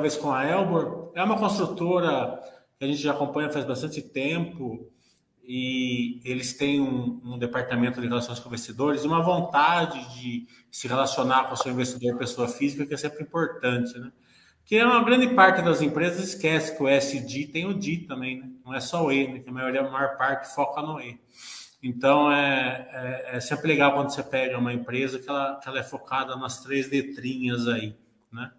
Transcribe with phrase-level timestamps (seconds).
[0.00, 1.12] vez com a Elbor.
[1.14, 2.40] É uma construtora
[2.78, 4.90] que a gente já acompanha faz bastante tempo
[5.44, 10.88] e eles têm um, um, departamento de relações com investidores e uma vontade de se
[10.88, 14.10] relacionar com o seu investidor pessoa física que é sempre importante, né?
[14.64, 18.40] Que é uma grande parte das empresas esquece que o SD tem o D também,
[18.40, 18.48] né?
[18.64, 19.40] Não é só o E, né?
[19.40, 21.20] Que a maioria, a maior parte foca no E.
[21.82, 25.80] Então é, é, é, sempre legal quando você pega uma empresa que ela, que ela
[25.80, 27.94] é focada nas três letrinhas aí,
[28.32, 28.52] né?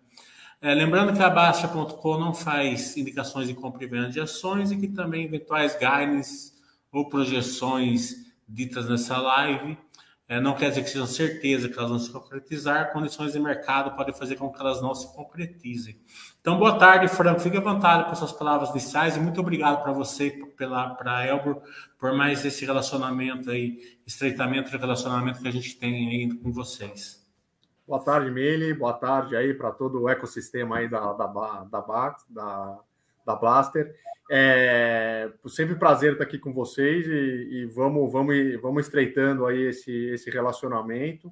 [0.64, 4.78] É, lembrando que a Baixa.com não faz indicações de compra e venda de ações e
[4.78, 6.54] que também eventuais guidance
[6.90, 9.78] ou projeções ditas nessa live.
[10.26, 13.94] É, não quer dizer que sejam certeza que elas vão se concretizar, condições de mercado
[13.94, 16.00] podem fazer com que elas não se concretizem.
[16.40, 17.42] Então, boa tarde, Franco.
[17.42, 21.62] Fique à vontade com suas palavras iniciais e muito obrigado para você, para Elbor,
[22.00, 27.23] por mais esse relacionamento aí, estreitamento de relacionamento que a gente tem aí com vocês.
[27.86, 28.74] Boa tarde, Mili.
[28.74, 32.80] Boa tarde aí para todo o ecossistema aí da, da, da, da, da,
[33.26, 33.94] da Blaster.
[34.32, 39.92] É sempre prazer estar aqui com vocês e, e, vamos, vamos, vamos estreitando aí esse,
[40.12, 41.30] esse relacionamento.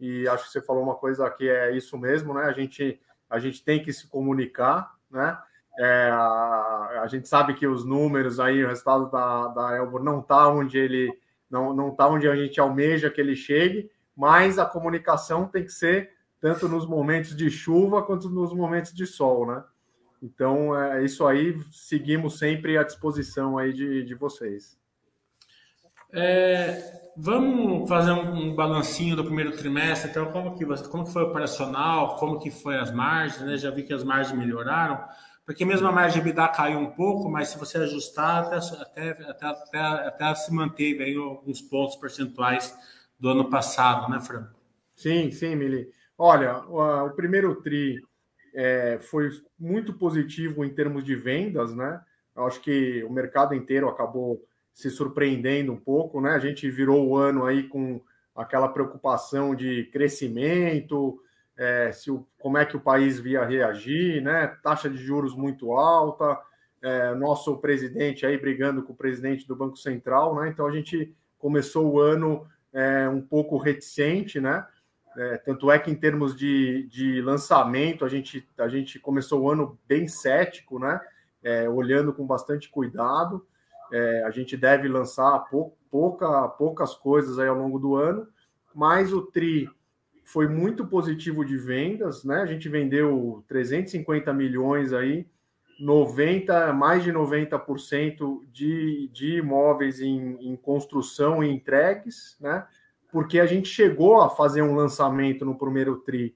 [0.00, 2.42] E acho que você falou uma coisa que é isso mesmo, né?
[2.42, 3.00] A gente,
[3.30, 5.38] a gente tem que se comunicar, né?
[5.78, 10.20] É, a, a, gente sabe que os números aí, o resultado da, da Elbor não
[10.20, 11.16] está onde ele
[11.50, 15.72] não não está onde a gente almeja que ele chegue, mas a comunicação tem que
[15.72, 19.64] ser tanto nos momentos de chuva quanto nos momentos de sol, né?
[20.22, 24.78] Então, é isso aí, seguimos sempre à disposição aí de, de vocês.
[26.12, 31.22] É, vamos fazer um, um, balancinho do primeiro trimestre, então como que, como que foi
[31.22, 33.56] operacional, como que foi as margens, né?
[33.56, 35.04] Já vi que as margens melhoraram,
[35.44, 39.46] porque mesmo a margem de EBITDA caiu um pouco, mas se você ajustar, até, até,
[39.46, 42.74] até, até, se manteve aí alguns pontos percentuais
[43.24, 44.50] do ano passado, né, Franco?
[44.94, 45.88] Sim, sim, Mili.
[46.18, 47.98] Olha, o, o primeiro TRI
[48.54, 52.02] é, foi muito positivo em termos de vendas, né?
[52.36, 54.44] Eu acho que o mercado inteiro acabou
[54.74, 56.32] se surpreendendo um pouco, né?
[56.32, 57.98] A gente virou o ano aí com
[58.36, 61.18] aquela preocupação de crescimento,
[61.56, 64.48] é, se o, como é que o país via reagir, né?
[64.62, 66.38] Taxa de juros muito alta,
[66.82, 70.50] é, nosso presidente aí brigando com o presidente do Banco Central, né?
[70.50, 74.66] Então a gente começou o ano é, um pouco reticente, né?
[75.16, 79.50] É, tanto é que em termos de, de lançamento, a gente, a gente começou o
[79.50, 81.00] ano bem cético, né?
[81.42, 83.46] É, olhando com bastante cuidado.
[83.92, 88.26] É, a gente deve lançar pou, pouca, poucas coisas aí ao longo do ano,
[88.74, 89.70] mas o TRI
[90.24, 92.40] foi muito positivo de vendas, né?
[92.40, 95.26] A gente vendeu 350 milhões aí,
[95.78, 102.66] 90, mais de 90% de, de imóveis em, em construção e entregues, né?
[103.10, 106.34] porque a gente chegou a fazer um lançamento no primeiro TRI.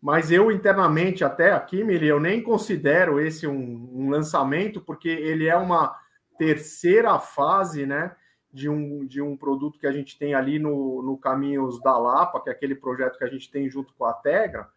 [0.00, 5.46] Mas eu, internamente, até aqui, Mili, eu nem considero esse um, um, lançamento, porque ele
[5.46, 5.94] é uma
[6.38, 8.14] terceira fase, né?
[8.52, 12.40] De um, de um produto que a gente tem ali no, no Caminhos da Lapa,
[12.40, 14.68] que é aquele projeto que a gente tem junto com a Tegra.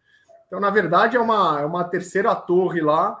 [0.46, 3.18] Então, na verdade, é uma, é uma terceira torre lá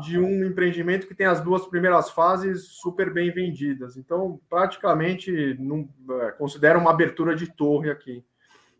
[0.00, 3.96] de um empreendimento que tem as duas primeiras fases super bem vendidas.
[3.96, 5.88] Então, praticamente, não,
[6.22, 8.24] é, considero uma abertura de torre aqui.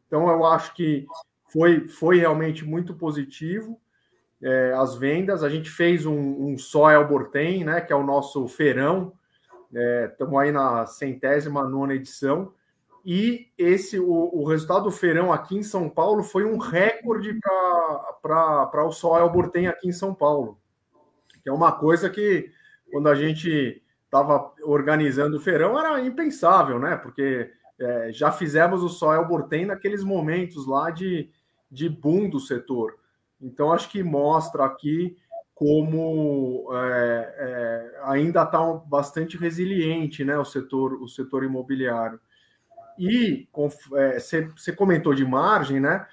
[0.06, 1.06] Então, eu acho que
[1.51, 3.78] foi, foi realmente muito positivo
[4.43, 5.43] é, as vendas.
[5.43, 9.12] A gente fez um, um Soil Bortem, né, que é o nosso feirão.
[10.11, 12.53] Estamos é, aí na centésima nona edição.
[13.05, 17.39] E esse o, o, resultado do feirão aqui em São Paulo foi um recorde
[18.22, 20.62] para o Soil Bortem aqui em São Paulo
[21.42, 22.50] que é uma coisa que,
[22.91, 26.97] quando a gente estava organizando o feirão, era impensável, né?
[26.97, 31.30] Porque é, já fizemos o Soel Bortem naqueles momentos lá de,
[31.70, 32.97] de boom do setor.
[33.41, 35.16] Então, acho que mostra aqui
[35.54, 42.19] como é, é, ainda está bastante resiliente né, o, setor, o setor imobiliário.
[42.98, 43.48] E
[44.14, 46.06] você é, comentou de margem, né?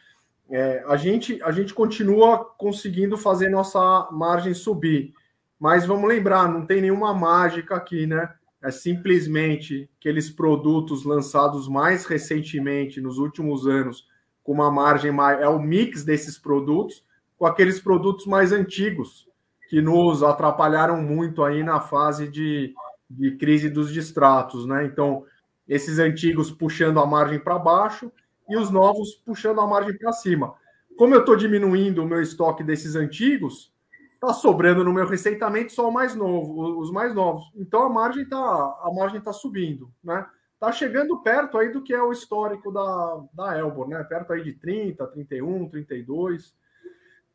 [0.50, 5.14] É, a, gente, a gente continua conseguindo fazer nossa margem subir.
[5.60, 8.34] Mas vamos lembrar, não tem nenhuma mágica aqui, né?
[8.62, 14.08] É simplesmente aqueles produtos lançados mais recentemente, nos últimos anos,
[14.44, 15.40] com uma margem mais.
[15.40, 17.04] É o mix desses produtos
[17.38, 19.28] com aqueles produtos mais antigos,
[19.70, 22.74] que nos atrapalharam muito aí na fase de,
[23.10, 24.86] de crise dos distratos, né?
[24.86, 25.26] Então,
[25.68, 28.12] esses antigos puxando a margem para baixo
[28.50, 30.54] e os novos puxando a margem para cima.
[30.98, 33.72] Como eu estou diminuindo o meu estoque desses antigos,
[34.20, 37.50] tá sobrando no meu receitamento só o mais novo, os mais novos.
[37.56, 40.26] Então a margem tá a margem tá subindo, né?
[40.60, 44.04] Tá chegando perto aí do que é o histórico da, da Elbor, né?
[44.04, 46.54] Perto aí de 30, 31, 32.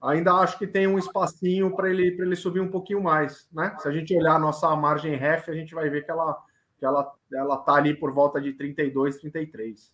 [0.02, 3.48] ainda acho que tem um espacinho para ele, ele subir um pouquinho mais.
[3.50, 3.74] Né?
[3.78, 6.38] Se a gente olhar a nossa margem ref, a gente vai ver que ela
[6.78, 9.90] que ela ela está ali por volta de 32, 33.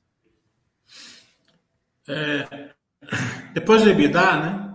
[2.09, 2.75] É,
[3.55, 4.70] depois do EBITDA, né?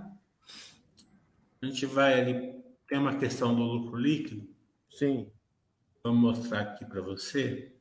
[1.66, 2.64] A gente vai ali.
[2.88, 4.48] Tem uma questão do lucro líquido.
[4.88, 5.32] Sim.
[6.04, 7.72] Vou mostrar aqui para você.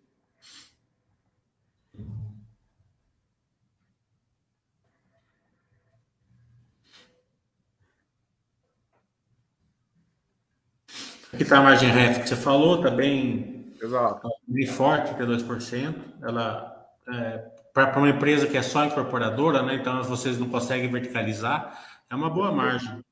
[11.34, 14.30] Aqui está a margem ref que você falou, está bem, Exato.
[14.48, 15.94] bem forte, que é 2%.
[16.22, 17.38] Ela, é,
[17.74, 22.30] para uma empresa que é só incorporadora, né, então vocês não conseguem verticalizar, é uma
[22.30, 23.03] boa margem.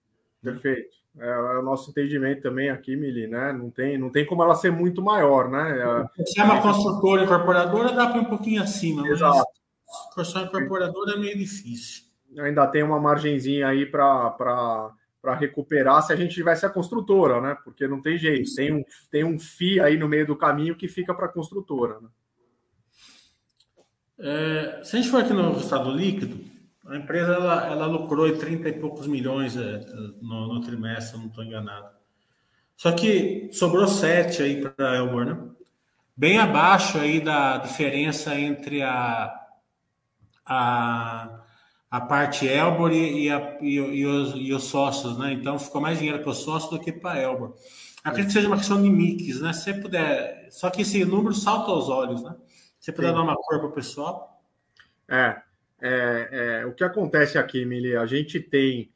[0.42, 1.02] Perfeito.
[1.18, 3.52] É, é, o nosso entendimento também aqui, Mili, né?
[3.52, 5.78] Não tem, não tem como ela ser muito maior, né?
[6.18, 9.36] É, Se é uma construtora incorporadora, dá para um pouquinho acima, Exato.
[9.36, 9.44] mas
[10.14, 12.04] construção incorporadora é meio difícil.
[12.38, 14.30] Ainda tem uma margenzinha aí para
[15.22, 17.56] para recuperar se a gente tivesse a construtora, né?
[17.62, 20.88] Porque não tem jeito, tem um, tem um FII aí no meio do caminho que
[20.88, 22.00] fica para a construtora.
[22.00, 22.08] Né?
[24.18, 26.44] É, se a gente for aqui no resultado líquido,
[26.92, 29.80] a empresa ela, ela lucrou em 30 e poucos milhões é,
[30.20, 31.88] no, no trimestre, não estou enganado.
[32.76, 35.38] Só que sobrou 7 aí para a Elbor, né?
[36.16, 39.32] Bem abaixo aí da diferença entre a,
[40.44, 41.42] a
[41.92, 45.34] a parte Elbor e, a, e, e, os, e, os, sócios, né?
[45.34, 47.54] Então ficou mais dinheiro para os sócios do que para a Elbor.
[48.02, 49.52] Acredito que seja uma questão de mix, né?
[49.52, 50.48] Se você puder.
[50.50, 52.34] Só que esse número salta aos olhos, né?
[52.80, 53.14] Se você puder Sim.
[53.14, 54.42] dar uma cor para o pessoal.
[55.06, 55.36] É,
[55.82, 56.28] é,
[56.62, 58.90] é, o que acontece aqui, Mili, a gente tem.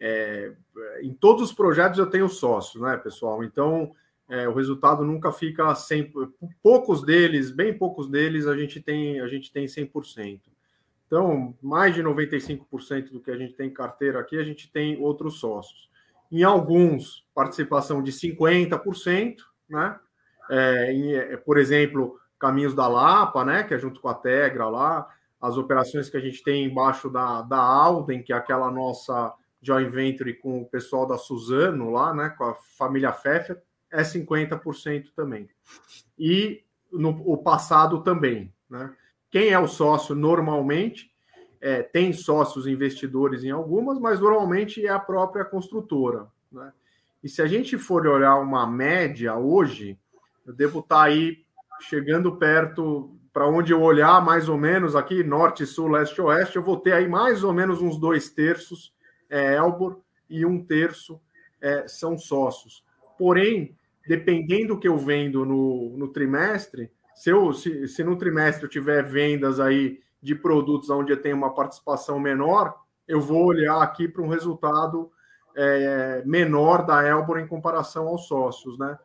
[0.00, 0.52] É,
[1.02, 3.42] em todos os projetos eu tenho sócios, né, pessoal?
[3.42, 3.94] Então.
[4.28, 6.32] É, o resultado nunca fica 100%.
[6.62, 10.40] Poucos deles, bem poucos deles, a gente tem, a gente tem 100%.
[11.12, 14.98] Então, mais de 95% do que a gente tem em carteira aqui, a gente tem
[14.98, 15.90] outros sócios.
[16.30, 19.36] Em alguns, participação de 50%,
[19.68, 20.00] né?
[20.48, 23.62] É, em, é, por exemplo, Caminhos da Lapa, né?
[23.62, 25.06] Que é junto com a Tegra lá,
[25.42, 29.90] as operações que a gente tem embaixo da, da Alden, que é aquela nossa joint
[29.90, 32.30] venture com o pessoal da Suzano lá, né?
[32.30, 33.60] Com a família Pfeffer,
[33.90, 35.48] é 50% também.
[36.16, 36.62] E
[36.92, 38.94] no o passado também, né?
[39.30, 41.10] Quem é o sócio normalmente
[41.60, 46.26] é, tem sócios investidores em algumas, mas normalmente é a própria construtora.
[46.50, 46.72] Né?
[47.24, 49.98] E se a gente for olhar uma média hoje,
[50.44, 51.44] eu devo estar tá aí
[51.80, 56.62] chegando perto, para onde eu olhar mais ou menos aqui, norte, sul, leste, oeste, eu
[56.62, 58.92] vou ter aí mais ou menos uns dois terços
[59.32, 59.98] é Elbor
[60.28, 61.18] e um terço
[61.60, 62.84] é, são sócios.
[63.18, 63.74] Porém,
[64.06, 68.70] dependendo do que eu vendo no, no trimestre, se, eu, se, se no trimestre eu
[68.70, 74.06] tiver vendas aí de produtos onde eu tenho uma participação menor, eu vou olhar aqui
[74.06, 75.10] para um resultado
[75.56, 78.98] é, menor da Elbor em comparação aos sócios, né?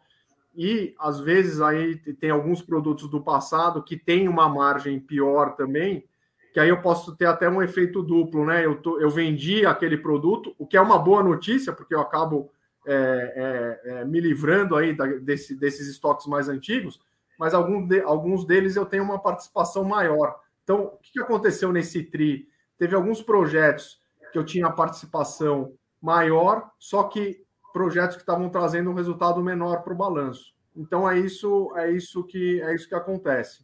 [0.57, 6.03] E às vezes aí tem alguns produtos do passado que tem uma margem pior também,
[6.51, 8.65] que aí eu posso ter até um efeito duplo, né?
[8.65, 12.49] Eu, tô, eu vendi aquele produto, o que é uma boa notícia, porque eu acabo
[12.87, 16.99] é, é, é me livrando aí da, desse, desses estoques mais antigos,
[17.37, 20.39] mas algum de, alguns deles eu tenho uma participação maior.
[20.63, 22.49] Então, o que aconteceu nesse TRI?
[22.79, 24.01] Teve alguns projetos
[24.31, 27.45] que eu tinha participação maior, só que
[27.77, 30.51] projetos que estavam trazendo um resultado menor para o balanço.
[30.75, 33.63] Então é isso, é isso que é isso que acontece.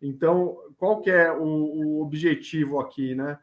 [0.00, 3.38] Então, qual que é o, o objetivo aqui, né?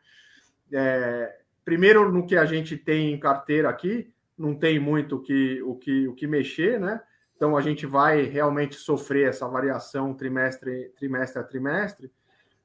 [0.71, 5.75] É, primeiro, no que a gente tem em carteira aqui, não tem muito que, o,
[5.75, 7.01] que, o que mexer, né?
[7.35, 12.11] Então a gente vai realmente sofrer essa variação trimestre, trimestre a trimestre,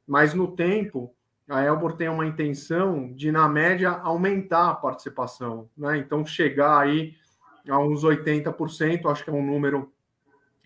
[0.06, 1.14] mas no tempo
[1.48, 5.96] a Elbor tem uma intenção de, na média, aumentar a participação, né?
[5.96, 7.14] Então chegar aí
[7.68, 9.92] a uns 80%, acho que é um número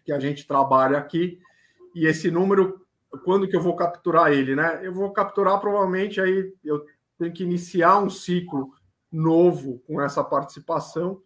[0.04, 1.38] que a gente trabalha aqui,
[1.94, 2.84] e esse número,
[3.24, 4.80] quando que eu vou capturar ele, né?
[4.82, 6.84] Eu vou capturar provavelmente aí, eu
[7.18, 8.72] tenho que iniciar um ciclo
[9.10, 11.20] novo com essa participação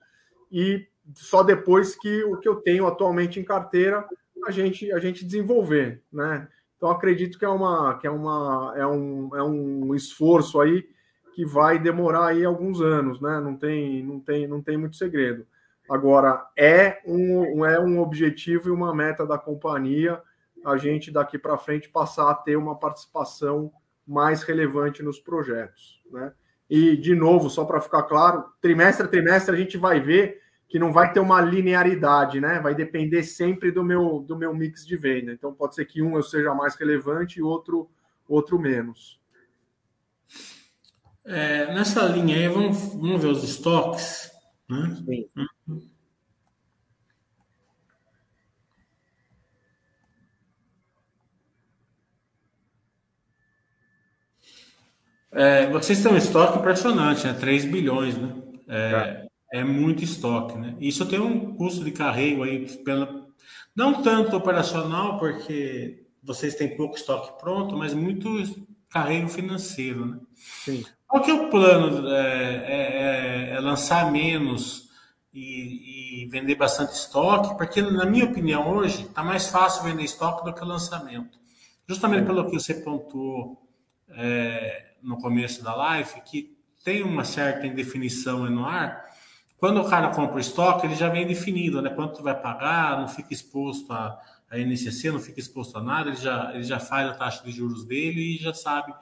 [0.51, 4.05] e só depois que o que eu tenho atualmente em carteira
[4.45, 6.49] a gente a gente desenvolver, né?
[6.77, 10.87] Então acredito que é uma que é uma é um, é um esforço aí
[11.35, 13.41] que vai demorar aí alguns anos, né?
[13.41, 15.47] Não tem não tem não tem muito segredo.
[15.89, 20.21] Agora é um é um objetivo e uma meta da companhia
[20.65, 23.73] a gente daqui para frente passar a ter uma participação
[24.07, 26.33] mais relevante nos projetos, né?
[26.69, 30.81] E de novo, só para ficar claro, trimestre a trimestre a gente vai ver que
[30.81, 32.59] não vai ter uma linearidade, né?
[32.59, 35.33] Vai depender sempre do meu, do meu mix de venda.
[35.33, 37.89] Então pode ser que um eu seja mais relevante e outro
[38.29, 39.21] outro menos.
[41.25, 44.36] É, nessa linha aí, vamos, vamos ver os estoques.
[44.69, 44.95] Né?
[45.05, 45.29] Sim.
[55.33, 57.35] É, vocês têm um estoque impressionante, né?
[57.35, 58.35] 3 bilhões, né?
[58.69, 59.61] É, é.
[59.61, 60.77] é, muito estoque, né?
[60.81, 63.27] Isso tem um custo de carrego aí, pela,
[63.75, 68.29] não tanto operacional, porque vocês têm pouco estoque pronto, mas muito
[68.89, 70.21] carrego financeiro, né?
[70.65, 70.85] Sim.
[71.07, 72.09] Qual que é o plano?
[72.09, 74.89] É, é, é lançar menos
[75.33, 77.57] e, e, vender bastante estoque?
[77.57, 81.39] Porque, na minha opinião, hoje está mais fácil vender estoque do que lançamento.
[81.89, 82.27] Justamente Sim.
[82.27, 83.63] pelo que você pontuou
[84.11, 89.05] é, no começo da live, que tem uma certa indefinição no ar.
[89.59, 91.91] Quando o cara compra o estoque, ele já vem definido, né?
[91.91, 94.21] Quanto vai pagar, não fica exposto a,
[94.51, 97.53] a NCC, não fica exposto a nada, ele já, ele já faz a taxa de
[97.53, 98.93] juros dele e já sabe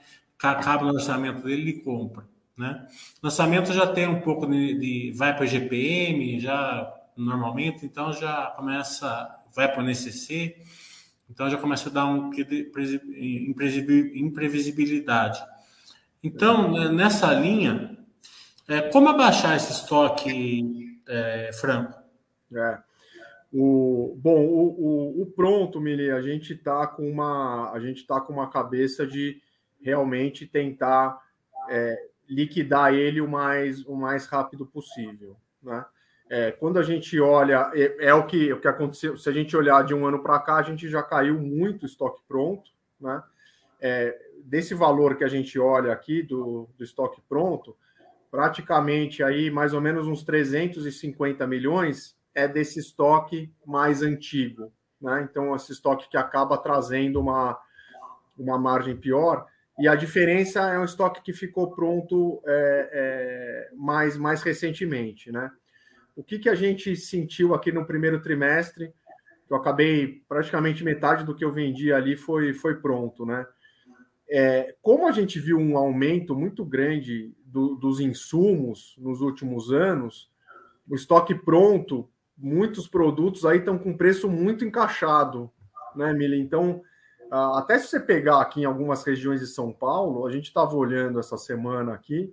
[0.52, 2.24] acaba o lançamento dele, ele compra.
[2.56, 2.86] Né?
[3.22, 9.42] Lançamento já tem um pouco de, de vai para GPM, já normalmente, então já começa,
[9.54, 10.56] vai para o NCC,
[11.28, 12.70] então já começa a dar um de
[14.14, 15.42] imprevisibilidade.
[16.22, 17.98] Então, né, nessa linha,
[18.68, 21.98] é, como abaixar esse estoque, é, Franco?
[22.54, 22.78] É.
[23.52, 28.20] O, bom, o, o, o pronto, Mili, a gente está com uma a gente tá
[28.20, 29.40] com uma cabeça de
[29.84, 31.20] realmente tentar
[31.68, 35.36] é, liquidar ele o mais, o mais rápido possível.
[35.62, 35.84] Né?
[36.30, 39.56] É, quando a gente olha, é, é, o, que, o que aconteceu, se a gente
[39.56, 42.70] olhar de um ano para cá, a gente já caiu muito o estoque pronto.
[42.98, 43.22] Né?
[43.80, 47.76] É, desse valor que a gente olha aqui do, do estoque pronto,
[48.30, 54.72] praticamente aí mais ou menos uns 350 milhões é desse estoque mais antigo.
[55.00, 55.28] Né?
[55.30, 57.58] Então, esse estoque que acaba trazendo uma,
[58.36, 59.46] uma margem pior.
[59.78, 65.50] E a diferença é um estoque que ficou pronto é, é, mais, mais recentemente, né?
[66.14, 68.92] O que, que a gente sentiu aqui no primeiro trimestre?
[69.50, 73.44] Eu acabei praticamente metade do que eu vendi ali foi, foi pronto, né?
[74.28, 80.30] É, como a gente viu um aumento muito grande do, dos insumos nos últimos anos,
[80.88, 85.50] o estoque pronto, muitos produtos aí estão com preço muito encaixado,
[85.94, 86.40] né, Mili?
[86.40, 86.82] Então,
[87.34, 91.18] até se você pegar aqui em algumas regiões de São Paulo, a gente estava olhando
[91.18, 92.32] essa semana aqui,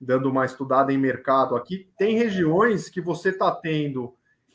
[0.00, 4.14] dando uma estudada em mercado aqui, tem regiões que você está tendo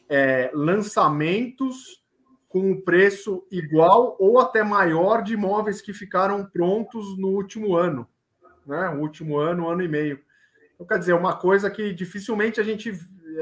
[0.10, 2.04] é, lançamentos
[2.50, 8.08] com um preço igual ou até maior de imóveis que ficaram prontos no último ano,
[8.66, 8.90] né?
[8.90, 10.20] O último ano, ano e meio.
[10.74, 12.94] Então, quer dizer, uma coisa que dificilmente a gente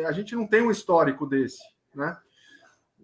[0.06, 1.62] a gente não tem um histórico desse,
[1.94, 2.18] né?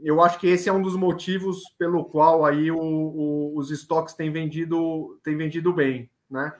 [0.03, 4.13] Eu acho que esse é um dos motivos pelo qual aí o, o, os estoques
[4.13, 6.53] têm vendido, têm vendido bem, né?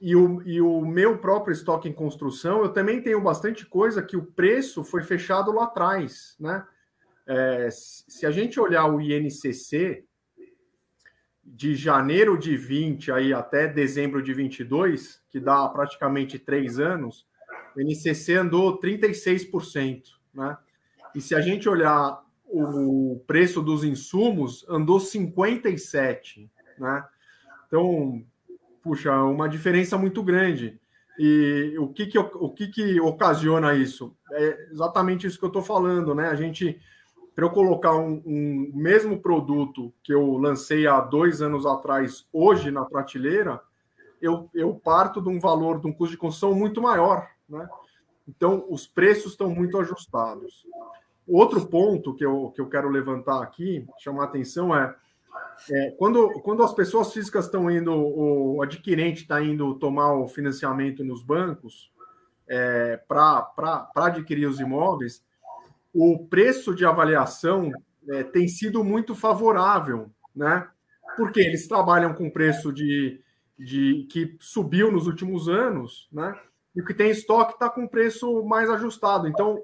[0.00, 4.16] E o, e o meu próprio estoque em construção, eu também tenho bastante coisa que
[4.16, 6.66] o preço foi fechado lá atrás, né?
[7.26, 10.04] É, se a gente olhar o INCC
[11.42, 17.26] de janeiro de 20 aí até dezembro de 22, que dá praticamente três anos,
[17.76, 20.02] o INCC andou 36%,
[20.34, 20.58] né?
[21.14, 27.04] E se a gente olhar o preço dos insumos andou 57, né?
[27.66, 28.24] Então,
[28.82, 30.80] puxa, uma diferença muito grande.
[31.18, 34.14] E o que que, o que, que ocasiona isso?
[34.32, 36.28] É exatamente isso que eu estou falando, né?
[36.28, 36.80] A gente,
[37.34, 42.70] para eu colocar um, um, mesmo produto que eu lancei há dois anos atrás, hoje
[42.70, 43.60] na prateleira,
[44.20, 47.68] eu, eu parto de um valor, de um custo de construção muito maior, né?
[48.28, 50.66] Então, os preços estão muito ajustados.
[51.28, 54.94] Outro ponto que eu, que eu quero levantar aqui, chamar a atenção, é,
[55.70, 61.02] é quando, quando as pessoas físicas estão indo, o adquirente está indo tomar o financiamento
[61.02, 61.90] nos bancos
[62.48, 65.24] é, para adquirir os imóveis,
[65.92, 67.72] o preço de avaliação
[68.10, 70.68] é, tem sido muito favorável, né?
[71.16, 73.20] Porque eles trabalham com preço de,
[73.58, 76.38] de que subiu nos últimos anos, né?
[76.74, 79.26] E o que tem estoque está com preço mais ajustado.
[79.26, 79.58] Então,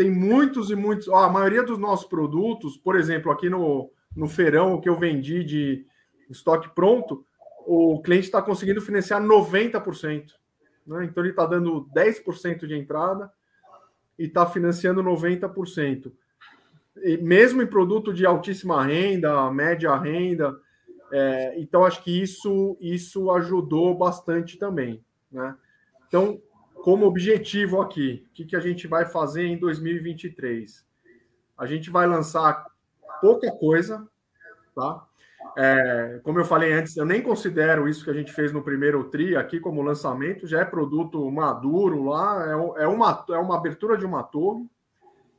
[0.00, 1.08] tem muitos e muitos.
[1.08, 4.96] Ó, a maioria dos nossos produtos, por exemplo, aqui no, no feirão, o que eu
[4.96, 5.84] vendi de
[6.30, 7.22] estoque pronto,
[7.66, 10.32] o cliente está conseguindo financiar 90%.
[10.86, 11.04] Né?
[11.04, 13.30] Então, ele está dando 10% de entrada
[14.18, 16.10] e está financiando 90%.
[17.02, 20.58] E mesmo em produto de altíssima renda, média renda.
[21.12, 25.04] É, então, acho que isso, isso ajudou bastante também.
[25.30, 25.54] Né?
[26.08, 26.40] Então,
[26.82, 30.86] como objetivo aqui, o que, que a gente vai fazer em 2023?
[31.56, 32.66] A gente vai lançar
[33.20, 34.08] pouca coisa,
[34.74, 35.06] tá?
[35.56, 39.04] É, como eu falei antes, eu nem considero isso que a gente fez no primeiro
[39.04, 43.96] TRI aqui como lançamento, já é produto maduro lá, é, é, uma, é uma abertura
[43.96, 44.64] de uma torre.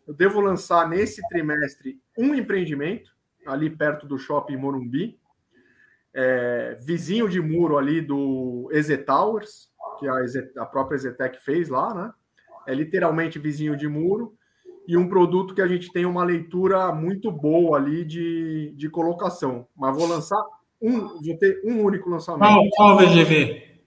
[0.08, 3.12] Eu devo lançar nesse trimestre um empreendimento,
[3.46, 5.20] ali perto do shopping Morumbi,
[6.14, 9.71] é, vizinho de muro ali do EZ Towers,
[10.02, 12.12] que a, a própria Ezetec fez lá, né?
[12.68, 14.34] É literalmente vizinho de muro
[14.88, 19.68] e um produto que a gente tem uma leitura muito boa ali de, de colocação.
[19.78, 20.42] Mas vou lançar
[20.82, 22.70] um, vou ter um único lançamento.
[22.76, 23.80] Qual, qual VGV?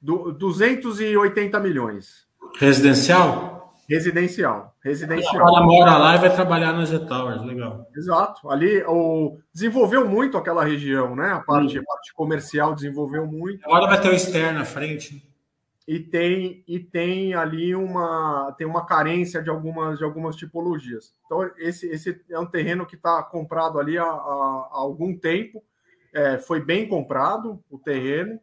[0.00, 2.26] Do, 280 milhões.
[2.58, 3.51] Residencial?
[3.88, 4.74] Residencial.
[4.82, 5.48] Residencial.
[5.48, 7.86] Ela mora lá e vai trabalhar nas Towers, legal.
[7.94, 8.48] Exato.
[8.50, 11.32] Ali o, desenvolveu muito aquela região, né?
[11.32, 13.64] A parte, a parte comercial desenvolveu muito.
[13.64, 15.22] Agora vai ter o externo à frente
[15.86, 21.14] e tem e tem ali uma tem uma carência de algumas de algumas tipologias.
[21.26, 25.62] Então esse, esse é um terreno que está comprado ali há, há, algum tempo,
[26.14, 28.38] é, foi bem comprado o terreno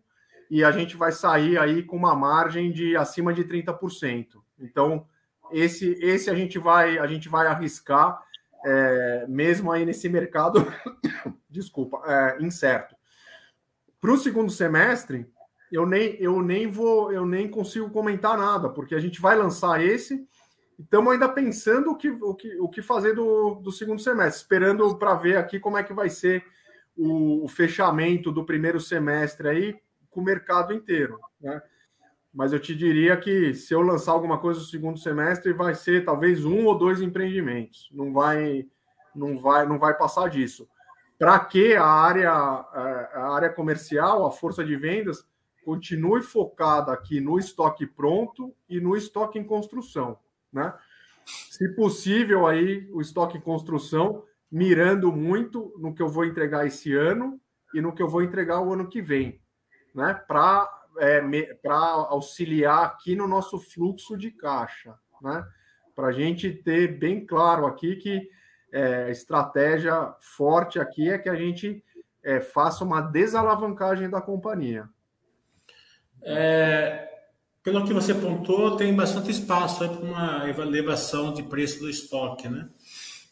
[0.51, 4.27] e a gente vai sair aí com uma margem de acima de 30%.
[4.59, 5.05] Então
[5.51, 8.21] esse esse a gente vai a gente vai arriscar
[8.65, 10.65] é, mesmo aí nesse mercado,
[11.49, 12.95] desculpa, é, incerto.
[14.01, 15.25] Para o segundo semestre,
[15.71, 19.83] eu nem, eu nem vou, eu nem consigo comentar nada, porque a gente vai lançar
[19.83, 20.27] esse
[20.79, 24.97] estamos ainda pensando o que, o que, o que fazer do, do segundo semestre, esperando
[24.97, 26.43] para ver aqui como é que vai ser
[26.95, 29.75] o, o, fechamento do primeiro semestre aí
[30.09, 31.61] com o mercado inteiro, né?
[32.33, 36.05] Mas eu te diria que se eu lançar alguma coisa no segundo semestre, vai ser
[36.05, 37.89] talvez um ou dois empreendimentos.
[37.91, 38.67] Não vai,
[39.15, 40.67] não vai, não vai passar disso.
[41.17, 45.27] Para que a área, a área comercial, a força de vendas,
[45.65, 50.17] continue focada aqui no estoque pronto e no estoque em construção,
[50.51, 50.73] né?
[51.25, 56.93] Se possível aí o estoque em construção mirando muito no que eu vou entregar esse
[56.95, 57.39] ano
[57.73, 59.39] e no que eu vou entregar o ano que vem,
[59.93, 60.13] né?
[60.27, 60.67] Para
[60.97, 61.21] é,
[62.09, 65.45] auxiliar aqui no nosso fluxo de caixa, né?
[65.95, 68.29] Para a gente ter bem claro aqui que
[68.71, 71.83] é, estratégia forte aqui é que a gente
[72.23, 74.87] é, faça uma desalavancagem da companhia.
[76.21, 77.07] É,
[77.63, 82.69] pelo que você pontuou, tem bastante espaço para uma elevação de preço do estoque, né?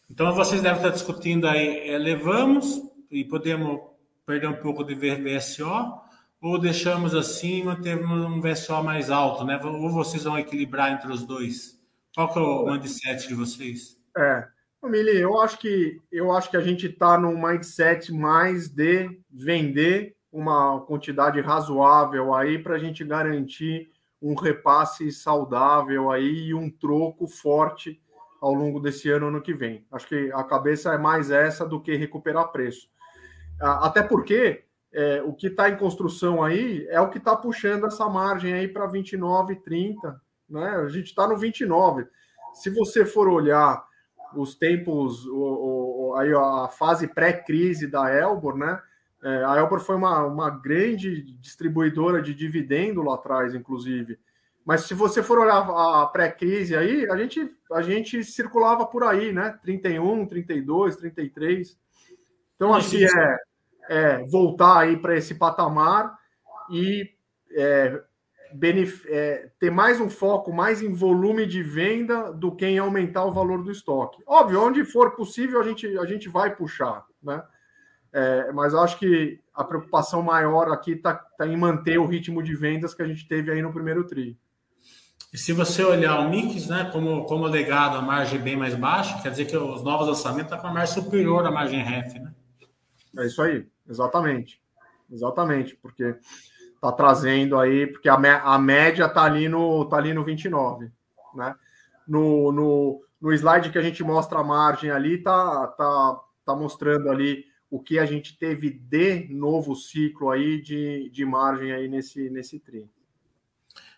[0.09, 3.79] Então vocês devem estar discutindo aí, é, levamos e podemos
[4.25, 6.06] perder um pouco de VSO
[6.41, 9.59] ou deixamos assim mantemos um VSO mais alto, né?
[9.63, 11.79] Ou vocês vão equilibrar entre os dois?
[12.13, 13.97] Qual que é o mindset de vocês?
[14.17, 14.47] É,
[14.83, 20.15] Mili, eu acho que eu acho que a gente está num mindset mais de vender
[20.31, 23.89] uma quantidade razoável aí para a gente garantir
[24.21, 28.01] um repasse saudável aí e um troco forte
[28.41, 29.85] ao longo desse ano, ano que vem.
[29.91, 32.87] Acho que a cabeça é mais essa do que recuperar preço.
[33.59, 34.65] Até porque
[34.97, 38.67] é, o que está em construção aí é o que está puxando essa margem aí
[38.67, 40.19] para 29, 30.
[40.49, 40.69] Né?
[40.69, 42.07] A gente está no 29.
[42.55, 43.85] Se você for olhar
[44.35, 48.81] os tempos, o, o, aí a fase pré-crise da Elbor, né?
[49.23, 54.17] É, a Elbor foi uma, uma grande distribuidora de dividendo lá atrás, inclusive.
[54.65, 59.31] Mas se você for olhar a pré-crise aí, a gente, a gente circulava por aí,
[59.31, 59.59] né?
[59.61, 61.77] 31, 32, 33.
[62.55, 63.37] Então, que é,
[63.89, 66.17] é voltar aí para esse patamar
[66.69, 67.09] e
[67.51, 68.01] é,
[69.07, 73.31] é, ter mais um foco mais em volume de venda do que em aumentar o
[73.31, 74.21] valor do estoque.
[74.25, 77.43] Óbvio, onde for possível, a gente, a gente vai puxar, né?
[78.13, 82.55] É, mas acho que a preocupação maior aqui está tá em manter o ritmo de
[82.55, 84.37] vendas que a gente teve aí no primeiro TRI.
[85.33, 89.21] E se você olhar o mix, né, como, como legado, a margem bem mais baixa,
[89.21, 92.17] quer dizer que os novos lançamentos estão tá com a margem superior à margem REF,
[92.17, 92.33] né?
[93.19, 94.61] É isso aí, exatamente.
[95.09, 96.17] Exatamente, porque
[96.75, 100.91] está trazendo aí, porque a, a média está ali, no, tá ali no 29,
[101.33, 101.55] né?
[102.07, 107.09] No, no, no slide que a gente mostra a margem ali, tá, tá, tá mostrando
[107.09, 112.29] ali o que a gente teve de novo ciclo aí de, de margem aí nesse,
[112.29, 112.89] nesse tri.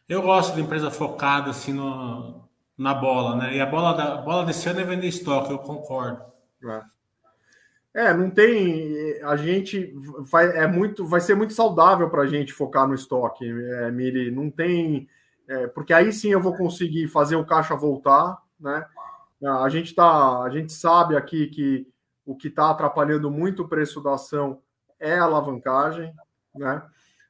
[0.08, 2.44] Eu gosto de empresa focada assim no,
[2.76, 3.56] na bola, né?
[3.56, 6.24] E a bola, da, a bola desse ano é vender estoque, eu concordo.
[6.64, 6.82] É.
[7.94, 9.20] É, não tem.
[9.24, 9.94] A gente
[10.32, 14.32] vai, é muito, vai ser muito saudável para a gente focar no estoque, é, Miri.
[14.32, 15.08] Não tem.
[15.48, 18.86] É, porque aí sim eu vou conseguir fazer o caixa voltar, né?
[19.42, 21.88] A gente tá, a gente sabe aqui que
[22.26, 24.62] o que está atrapalhando muito o preço da ação
[25.00, 26.14] é a alavancagem,
[26.54, 26.84] né?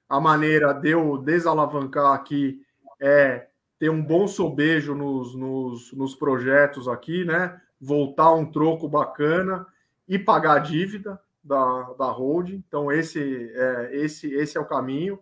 [0.09, 2.61] A maneira de eu desalavancar aqui
[2.99, 7.61] é ter um bom sobejo nos, nos, nos projetos aqui, né?
[7.79, 9.65] Voltar um troco bacana
[10.09, 12.63] e pagar a dívida, da, da holding.
[12.67, 15.19] Então, esse é, esse, esse é o caminho.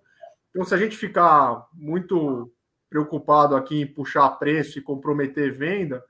[0.49, 2.51] Então, se a gente ficar muito
[2.89, 6.03] preocupado aqui em puxar preço e comprometer venda,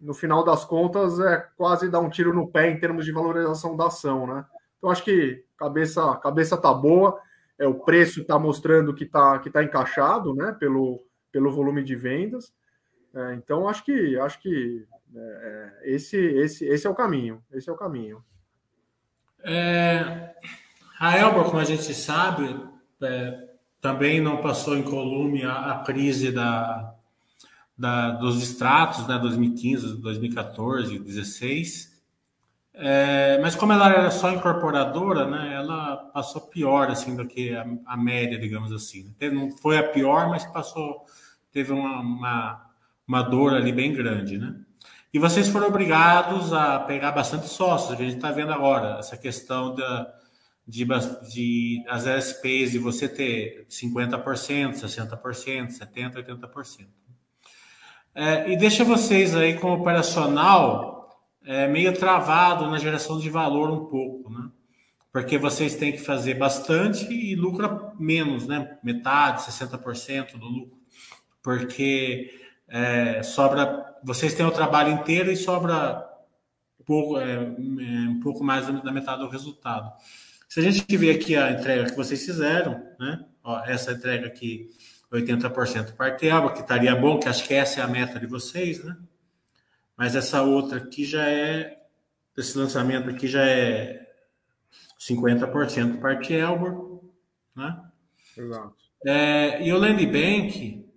[0.00, 3.76] no final das contas é quase dar um tiro no pé em termos de valorização
[3.76, 4.44] da ação, né?
[4.78, 7.20] Então acho que cabeça cabeça tá boa,
[7.58, 10.56] é o preço está mostrando que está que tá encaixado, né?
[10.58, 12.52] Pelo, pelo volume de vendas.
[13.14, 17.68] É, então acho que acho que é, é esse esse esse é o caminho, esse
[17.68, 18.22] é o caminho.
[19.42, 20.34] É,
[20.98, 22.54] a Elba, como a gente sabe,
[23.02, 23.48] é,
[23.80, 26.94] também não passou em colume a, a crise da,
[27.76, 31.90] da, dos extratos, né, 2015, 2014, 2016.
[32.74, 37.66] É, mas como ela era só incorporadora, né, ela passou pior assim do que a,
[37.86, 39.14] a média, digamos assim.
[39.32, 41.04] Não foi a pior, mas passou,
[41.50, 42.70] teve uma, uma,
[43.08, 44.54] uma dor ali bem grande, né?
[45.12, 49.74] E vocês foram obrigados a pegar bastante sócios, a gente está vendo agora essa questão
[49.74, 50.14] da,
[50.66, 50.86] de,
[51.32, 54.22] de as SPs de você ter 50%,
[54.74, 56.86] 60%, 70%, 80%.
[58.14, 63.70] É, e deixa vocês aí com o operacional é, meio travado na geração de valor
[63.70, 64.48] um pouco, né?
[65.12, 68.78] Porque vocês têm que fazer bastante e lucra menos, né?
[68.82, 70.78] Metade, 60% do lucro.
[71.42, 72.30] Porque
[72.70, 73.98] é, sobra.
[74.02, 76.08] Vocês têm o trabalho inteiro e sobra
[76.90, 79.92] pouco, é, é um pouco mais da metade do resultado.
[80.48, 83.24] Se a gente ver aqui a entrega que vocês fizeram, né?
[83.44, 84.68] Ó, essa entrega aqui,
[85.12, 88.96] 80% partelba, que estaria bom, que acho que essa é a meta de vocês, né?
[89.96, 91.80] Mas essa outra aqui já é,
[92.36, 94.08] esse lançamento aqui já é
[94.98, 97.04] 50% parte Elbor,
[97.54, 97.84] né?
[98.36, 98.74] Exato.
[99.06, 100.89] É, e o Land Bank,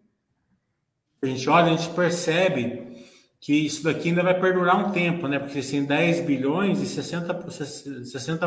[1.25, 2.93] a gente olha, a gente percebe
[3.39, 5.37] que isso daqui ainda vai perdurar um tempo, né?
[5.37, 8.45] Porque assim, 10 bilhões e 60%, 60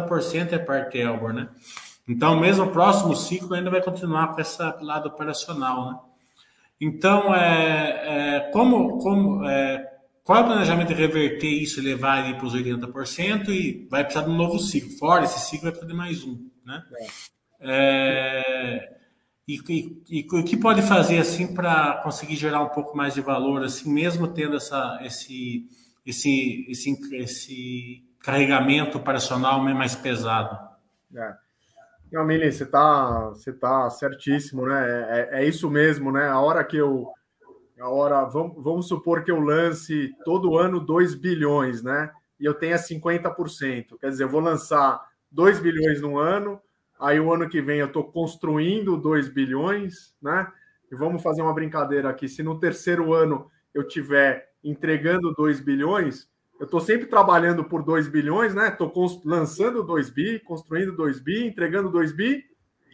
[0.53, 1.49] é parte Elbor, né?
[2.09, 5.99] Então, mesmo o próximo ciclo ainda vai continuar com esse lado operacional, né?
[6.81, 9.85] Então, é, é como, como, é,
[10.23, 14.03] qual é o planejamento de reverter isso e levar ele para os 80% e vai
[14.03, 14.91] precisar de um novo ciclo?
[14.99, 16.83] Fora esse ciclo, vai precisar de mais um, né?
[17.61, 18.97] É,
[19.48, 23.62] e, e, o que pode fazer assim para conseguir gerar um pouco mais de valor,
[23.62, 25.68] assim, mesmo tendo essa, esse,
[26.04, 30.59] esse, esse, esse carregamento operacional mais pesado?
[31.14, 31.35] É.
[32.12, 35.30] Não, Mili, você está você tá certíssimo, né?
[35.30, 36.28] É, é, isso mesmo, né?
[36.28, 37.09] A hora que eu.
[37.78, 42.11] A hora, vamos, vamos supor que eu lance todo ano 2 bilhões, né?
[42.40, 43.98] E eu tenha 50%.
[44.00, 46.61] Quer dizer, eu vou lançar 2 bilhões no ano,
[46.98, 50.50] Aí o ano que vem eu estou construindo 2 bilhões, né?
[50.90, 52.28] E vamos fazer uma brincadeira aqui.
[52.28, 56.28] Se no terceiro ano eu tiver entregando 2 bilhões,
[56.59, 58.68] eu estou sempre trabalhando por 2 bilhões, né?
[58.68, 58.92] Estou
[59.24, 62.44] lançando 2 bi, construindo 2 bi, entregando 2 bi,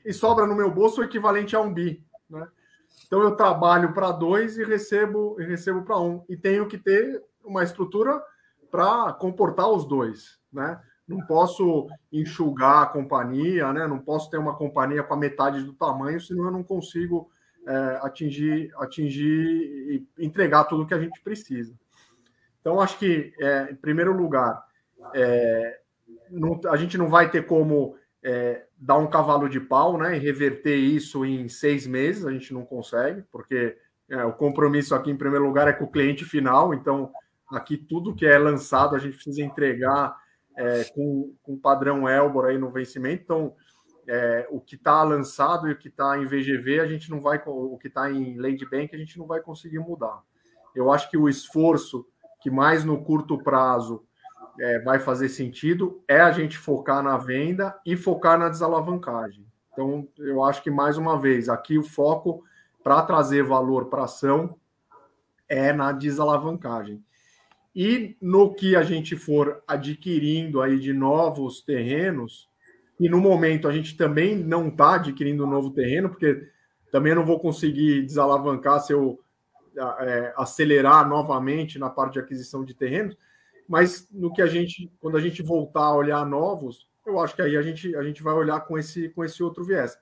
[0.05, 2.49] e sobra no meu bolso o equivalente a 1 um bi, né?
[3.07, 6.11] Então eu trabalho para 2 e recebo e recebo para 1.
[6.11, 8.21] Um, e tenho que ter uma estrutura
[8.71, 10.81] para comportar os dois, né?
[11.13, 13.87] Não posso enxugar a companhia, né?
[13.87, 17.31] não posso ter uma companhia com a metade do tamanho, senão eu não consigo
[17.67, 21.75] é, atingir, atingir e entregar tudo que a gente precisa.
[22.61, 24.63] Então, acho que, é, em primeiro lugar,
[25.15, 25.81] é,
[26.31, 30.21] não, a gente não vai ter como é, dar um cavalo de pau né, e
[30.21, 33.77] reverter isso em seis meses, a gente não consegue, porque
[34.09, 37.11] é, o compromisso aqui, em primeiro lugar, é com o cliente final, então
[37.49, 40.17] aqui tudo que é lançado a gente precisa entregar
[40.57, 43.23] é, com, com padrão Elbor aí no vencimento.
[43.23, 43.55] Então,
[44.09, 47.41] é, o que está lançado e o que está em VGV, a gente não vai,
[47.47, 50.23] o que está em Land Bank, a gente não vai conseguir mudar.
[50.75, 52.07] Eu acho que o esforço
[52.41, 54.05] que mais no curto prazo
[54.59, 59.47] é, vai fazer sentido é a gente focar na venda e focar na desalavancagem.
[59.73, 62.45] Então, eu acho que mais uma vez, aqui o foco
[62.83, 64.57] para trazer valor para a ação
[65.49, 67.03] é na desalavancagem.
[67.75, 72.49] E no que a gente for adquirindo aí de novos terrenos,
[73.01, 76.49] e no momento a gente também não está adquirindo um novo terreno, porque
[76.91, 79.19] também não vou conseguir desalavancar se eu
[80.01, 83.17] é, acelerar novamente na parte de aquisição de terrenos,
[83.67, 87.43] mas no que a gente, quando a gente voltar a olhar novos, eu acho que
[87.43, 89.97] aí a gente, a gente vai olhar com esse, com esse outro viés.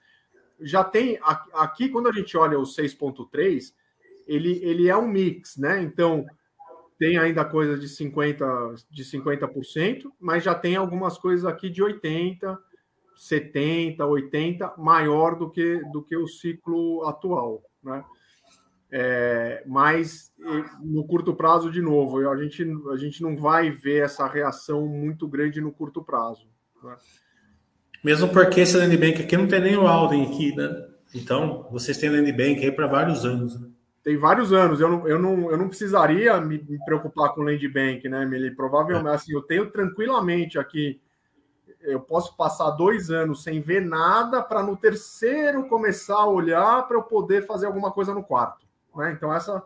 [0.60, 1.18] Já tem
[1.54, 3.72] aqui, quando a gente olha o 6.3,
[4.26, 5.80] ele, ele é um mix, né?
[5.82, 6.26] Então,
[7.00, 12.58] tem ainda coisa de 50%, de 50%, mas já tem algumas coisas aqui de 80%,
[13.18, 17.62] 70%, 80%, maior do que, do que o ciclo atual.
[17.82, 18.04] Né?
[18.92, 20.30] É, mas
[20.82, 25.26] no curto prazo, de novo, a gente, a gente não vai ver essa reação muito
[25.26, 26.46] grande no curto prazo.
[26.84, 26.96] Né?
[28.04, 30.68] Mesmo porque esse land bank aqui não tem nem o Alden aqui, né?
[31.14, 33.58] Então, vocês têm land bank aí para vários anos.
[33.58, 33.68] Né?
[34.02, 34.80] Tem vários anos.
[34.80, 38.50] Eu não, eu não, eu não precisaria me, me preocupar com land bank, né, Emily?
[38.54, 39.14] Provavelmente, é.
[39.14, 41.00] assim, eu tenho tranquilamente aqui.
[41.80, 46.96] Eu posso passar dois anos sem ver nada para no terceiro começar a olhar para
[46.96, 48.66] eu poder fazer alguma coisa no quarto.
[48.96, 49.12] Né?
[49.12, 49.62] Então, essa.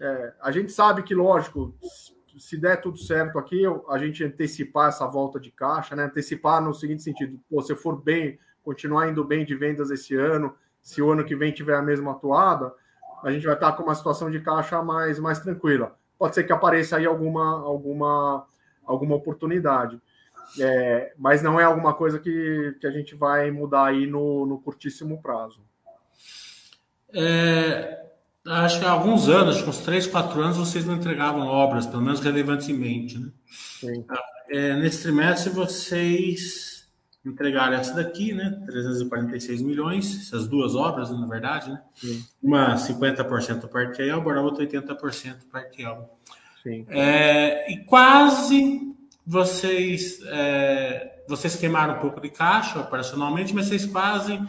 [0.00, 1.74] É, a gente sabe que, lógico,
[2.38, 6.04] se der tudo certo aqui, a gente antecipar essa volta de caixa, né?
[6.04, 10.54] Antecipar no seguinte sentido: pô, se for bem, continuar indo bem de vendas esse ano,
[10.80, 12.72] se o ano que vem tiver a mesma atuada,
[13.22, 15.96] a gente vai estar com uma situação de caixa mais, mais tranquila.
[16.18, 18.46] Pode ser que apareça aí alguma, alguma,
[18.84, 20.00] alguma oportunidade.
[20.58, 24.58] É, mas não é alguma coisa que, que a gente vai mudar aí no, no
[24.58, 25.60] curtíssimo prazo.
[27.12, 28.04] É,
[28.46, 32.20] acho que há alguns anos, uns 3, 4 anos, vocês não entregavam obras, pelo menos
[32.20, 33.18] relevantemente.
[33.18, 33.30] Né?
[33.48, 34.04] Sim.
[34.50, 36.69] É, nesse trimestre, vocês
[37.24, 38.62] entregaram essa daqui, né?
[38.66, 41.82] 346 milhões, essas duas obras, na verdade, né?
[41.94, 42.24] Sim.
[42.42, 46.08] Uma 50% parte Elbor, a outra 80% parte Elbor.
[46.62, 46.86] Sim.
[46.88, 48.90] É, e quase
[49.26, 54.40] vocês é, vocês queimaram um pouco de caixa operacionalmente, mas vocês quase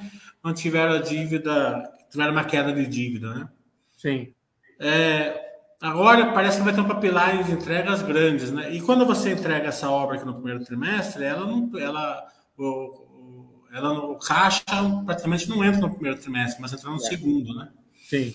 [0.44, 3.50] mantiveram a dívida, tiveram uma queda de dívida, né?
[3.98, 4.34] Sim.
[4.80, 5.40] É,
[5.80, 8.74] agora parece que vai ter um pipeline de entregas grandes, né?
[8.74, 12.26] E quando você entrega essa obra aqui no primeiro trimestre, ela não, ela
[12.64, 14.64] o, ela, o caixa
[15.06, 17.00] praticamente não entra no primeiro trimestre, mas entra no é.
[17.00, 17.70] segundo, né?
[18.08, 18.34] Sim.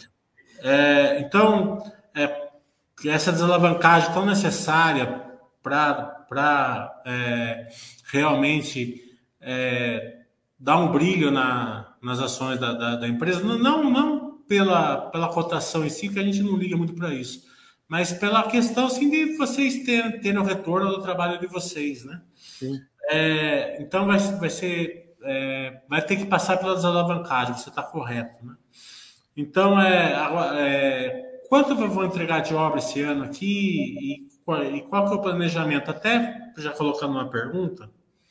[0.61, 1.83] É, então,
[2.15, 2.49] é,
[3.05, 5.25] essa desalavancagem tão necessária
[5.63, 7.69] para é,
[8.11, 9.03] realmente
[9.41, 10.21] é,
[10.59, 15.85] dar um brilho na, nas ações da, da, da, empresa, não, não pela, pela cotação
[15.85, 17.45] em si, que a gente não liga muito para isso,
[17.89, 22.23] mas pela questão assim, de vocês terem, terem o retorno do trabalho de vocês, né?
[22.35, 22.81] Sim.
[23.09, 25.15] É, então vai, vai ser.
[25.23, 28.45] É, vai ter que passar pela desalavancagem, você está correto.
[28.45, 28.55] Né?
[29.37, 30.13] Então, é,
[30.57, 34.29] é, quanto eu vou entregar de obra esse ano aqui e,
[34.77, 35.91] e qual que é o planejamento?
[35.91, 37.91] Até já colocando uma pergunta,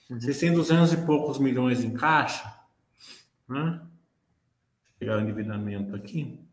[0.10, 0.20] uhum.
[0.20, 2.52] vocês têm 200 e poucos milhões em caixa,
[3.48, 3.82] né?
[4.98, 6.45] Pegar o endividamento aqui.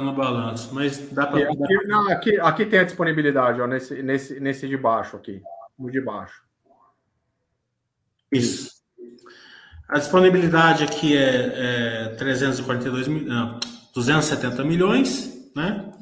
[0.00, 1.50] No balanço, mas dá para.
[1.50, 5.42] Aqui, não, aqui, aqui tem a disponibilidade, ó, nesse, nesse, nesse de baixo aqui.
[5.78, 6.42] No de baixo.
[8.32, 8.80] Isso.
[9.88, 13.58] A disponibilidade aqui é, é 342 não,
[13.92, 15.92] 270 milhões, né?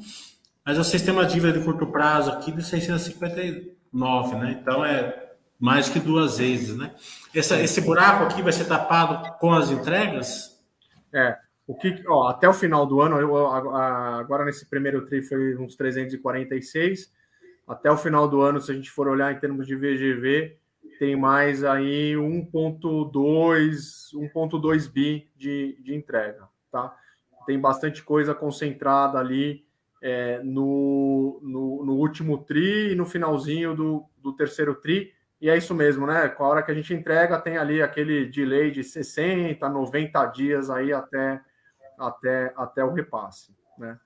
[0.63, 4.59] Mas vocês têm uma dívida de curto prazo aqui de 659, né?
[4.61, 6.93] Então é mais que duas vezes, né?
[7.33, 10.57] Essa, esse buraco aqui vai ser tapado com as entregas?
[11.11, 11.35] É.
[11.69, 15.75] O que, ó, até o final do ano, eu, agora nesse primeiro tri foi uns
[15.75, 17.13] 346.
[17.67, 20.57] Até o final do ano, se a gente for olhar em termos de VGV,
[20.97, 26.97] tem mais aí 1.2, 1.2 bi de, de entrega, tá?
[27.45, 29.63] Tem bastante coisa concentrada ali
[30.01, 35.13] é, no, no, no, último tri e no finalzinho do, do terceiro tri.
[35.39, 36.29] E é isso mesmo, né?
[36.29, 40.71] Com a hora que a gente entrega, tem ali aquele delay de 60, 90 dias
[40.71, 41.39] aí até
[41.99, 43.55] até, até o repasse.
[43.77, 43.99] Né?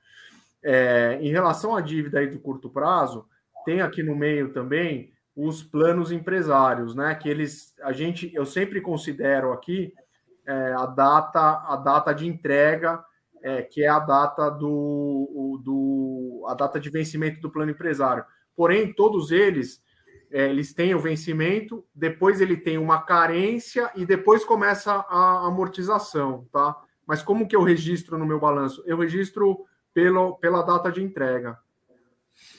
[0.64, 3.28] É, em relação à dívida aí do curto prazo,
[3.66, 7.16] tem aqui no meio também os planos empresários, né?
[7.16, 9.94] Que eles, a gente, eu sempre considero aqui
[10.46, 13.04] é, a data, a data de entrega,
[13.42, 18.24] é, que é a data do, do, a data de vencimento do plano empresário.
[18.56, 19.82] Porém, todos eles,
[20.32, 26.48] é, eles têm o vencimento, depois ele tem uma carência e depois começa a amortização,
[26.52, 26.76] tá?
[27.06, 28.84] Mas como que eu registro no meu balanço?
[28.86, 31.60] Eu registro pelo, pela data de entrega.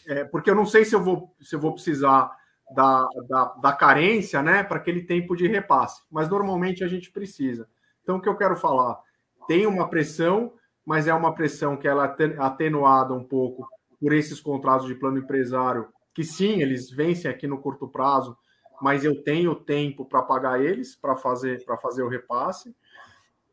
[0.06, 2.30] É, porque eu não sei se eu vou, se eu vou precisar
[2.74, 6.02] da, da, da carência né, para aquele tempo de repasse.
[6.10, 7.68] Mas normalmente a gente precisa.
[8.02, 9.00] Então, o que eu quero falar?
[9.48, 10.52] Tem uma pressão,
[10.84, 13.66] mas é uma pressão que ela é atenuada um pouco
[14.00, 18.36] por esses contratos de plano empresário, que sim, eles vencem aqui no curto prazo,
[18.82, 22.74] mas eu tenho tempo para pagar eles, para fazer, fazer o repasse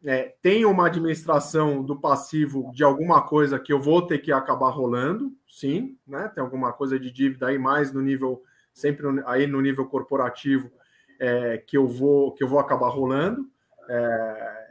[0.03, 4.69] é, tem uma administração do passivo de alguma coisa que eu vou ter que acabar
[4.69, 6.27] rolando, sim, né?
[6.33, 8.41] Tem alguma coisa de dívida aí mais no nível,
[8.73, 10.71] sempre aí no nível corporativo,
[11.19, 13.47] é, que eu vou que eu vou acabar rolando.
[13.87, 14.67] É,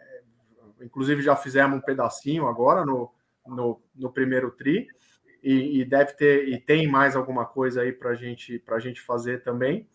[0.82, 3.12] inclusive já fizemos um pedacinho agora no,
[3.46, 4.88] no, no primeiro tri.
[5.42, 9.42] e, e deve ter e tem mais alguma coisa aí para gente, a gente fazer
[9.42, 9.88] também.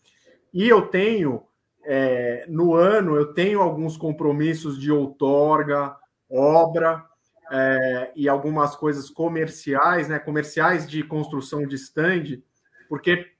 [0.52, 1.46] E eu tenho
[1.88, 5.96] é, no ano eu tenho alguns compromissos de outorga,
[6.28, 7.04] obra
[7.50, 10.18] é, e algumas coisas comerciais, né?
[10.18, 12.42] Comerciais de construção de stand,
[12.88, 13.30] porque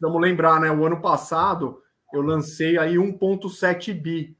[0.00, 0.70] vamos lembrar, né?
[0.70, 4.36] O ano passado eu lancei aí 1,7 bi.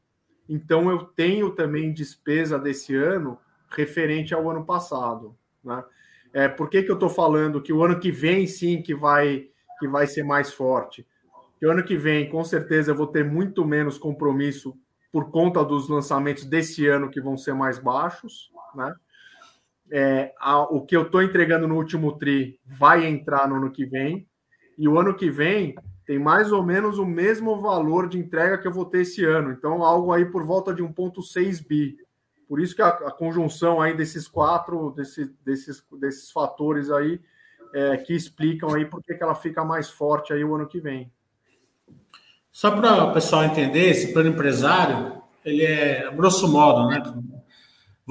[0.46, 3.38] Então eu tenho também despesa desse ano
[3.70, 5.34] referente ao ano passado,
[5.64, 5.82] né?
[6.34, 9.48] É, por que, que eu estou falando que o ano que vem sim que vai
[9.80, 11.06] que vai ser mais forte?
[11.59, 14.77] Que ano que vem, com certeza, eu vou ter muito menos compromisso
[15.11, 18.94] por conta dos lançamentos desse ano que vão ser mais baixos, né?
[19.90, 23.87] É, a, o que eu estou entregando no último tri vai entrar no ano que
[23.87, 24.29] vem,
[24.77, 25.75] e o ano que vem
[26.07, 29.51] tem mais ou menos o mesmo valor de entrega que eu vou ter esse ano.
[29.51, 31.97] Então, algo aí por volta de 1,6 bi.
[32.49, 37.21] Por isso que a, a, conjunção aí desses quatro, desse, desses, desses fatores aí,
[37.75, 41.12] é, que explicam aí por que ela fica mais forte aí o ano que vem.
[42.59, 47.01] Só para o pessoal entender, esse plano empresário, ele é, grosso modo, né?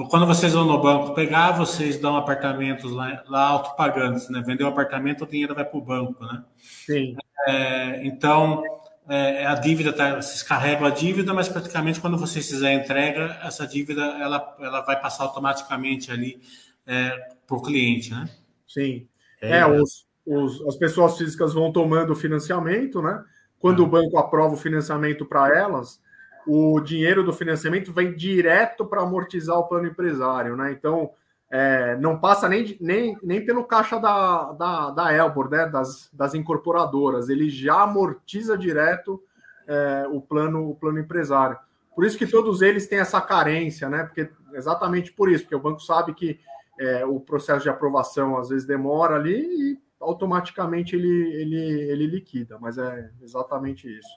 [0.08, 4.42] Quando vocês vão no banco pegar, vocês dão apartamentos lá, lá autopagantes, né?
[4.42, 6.42] Vender o um apartamento, o dinheiro vai para o banco, né?
[6.56, 7.14] Sim.
[7.46, 8.62] É, então,
[9.06, 13.38] é, a dívida, tá, vocês carregam a dívida, mas praticamente quando vocês fizerem a entrega,
[13.42, 16.40] essa dívida ela, ela vai passar automaticamente ali
[16.86, 17.10] é,
[17.46, 18.26] para o cliente, né?
[18.66, 19.06] Sim.
[19.42, 23.22] É, é os, os, as pessoas físicas vão tomando o financiamento, né?
[23.60, 26.00] Quando o banco aprova o financiamento para elas,
[26.46, 30.72] o dinheiro do financiamento vem direto para amortizar o plano empresário, né?
[30.72, 31.10] Então,
[31.50, 35.66] é, não passa nem, nem, nem pelo caixa da, da, da Elbor, né?
[35.66, 39.22] Das, das incorporadoras, ele já amortiza direto
[39.66, 41.58] é, o, plano, o plano empresário.
[41.94, 44.04] Por isso que todos eles têm essa carência, né?
[44.04, 46.38] Porque exatamente por isso, porque o banco sabe que
[46.78, 51.56] é, o processo de aprovação às vezes demora ali e automaticamente ele, ele,
[51.90, 54.08] ele liquida, mas é exatamente isso.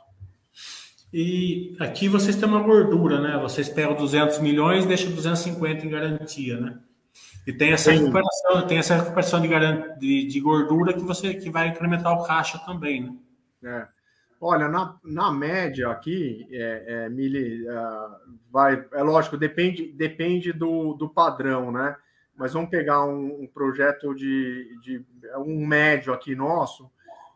[1.13, 3.37] E aqui vocês têm uma gordura, né?
[3.41, 6.79] Vocês pegam 200 milhões e deixam 250 em garantia, né?
[7.45, 9.49] E tem essa recuperação, tem essa recuperação de,
[9.99, 13.19] de, de, gordura que você que vai incrementar o caixa também,
[13.61, 13.87] né?
[13.87, 14.01] É.
[14.39, 17.73] Olha, na, na média aqui, é, é, Mili, é,
[18.49, 21.95] vai, é lógico, depende, depende do, do padrão, né?
[22.41, 25.05] Mas vamos pegar um, um projeto de, de,
[25.45, 26.89] um médio aqui nosso,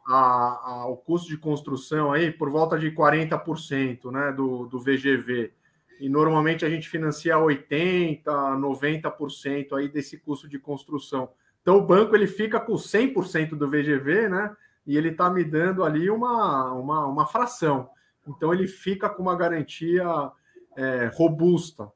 [0.08, 5.54] a, a, o custo de construção aí por volta de 40% né, do, do VGV.
[6.00, 11.30] E normalmente a gente financia 80%, 90% aí desse custo de construção.
[11.62, 14.58] Então o banco ele fica com 100% do VGV, né?
[14.88, 17.92] E ele está me dando ali uma, uma, uma fração.
[18.28, 20.32] Então ele fica com uma garantia
[20.76, 21.92] é, robusta?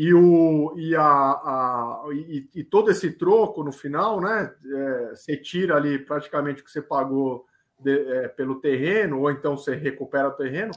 [0.00, 4.54] E, o, e, a, a e, e, todo esse troco no final, né?
[4.64, 7.44] É, você tira ali praticamente o que você pagou
[7.80, 10.70] de, é, pelo terreno, ou então você recupera o terreno,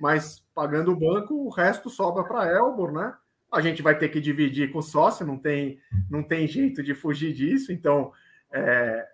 [0.00, 3.14] mas pagando o banco, o resto sobra para Elbor, né?
[3.52, 5.78] A gente vai ter que dividir com o sócio, não tem,
[6.10, 7.70] não tem jeito de fugir disso.
[7.70, 8.10] Então,
[8.52, 9.06] é,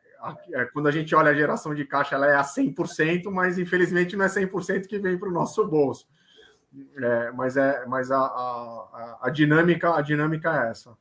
[0.54, 4.16] é, quando a gente olha a geração de caixa, ela é a 100%, mas infelizmente
[4.16, 6.08] não é 100% que vem para o nosso bolso.
[6.98, 10.96] É, mas é, mas a, a, a, dinâmica a dinâmica é essa.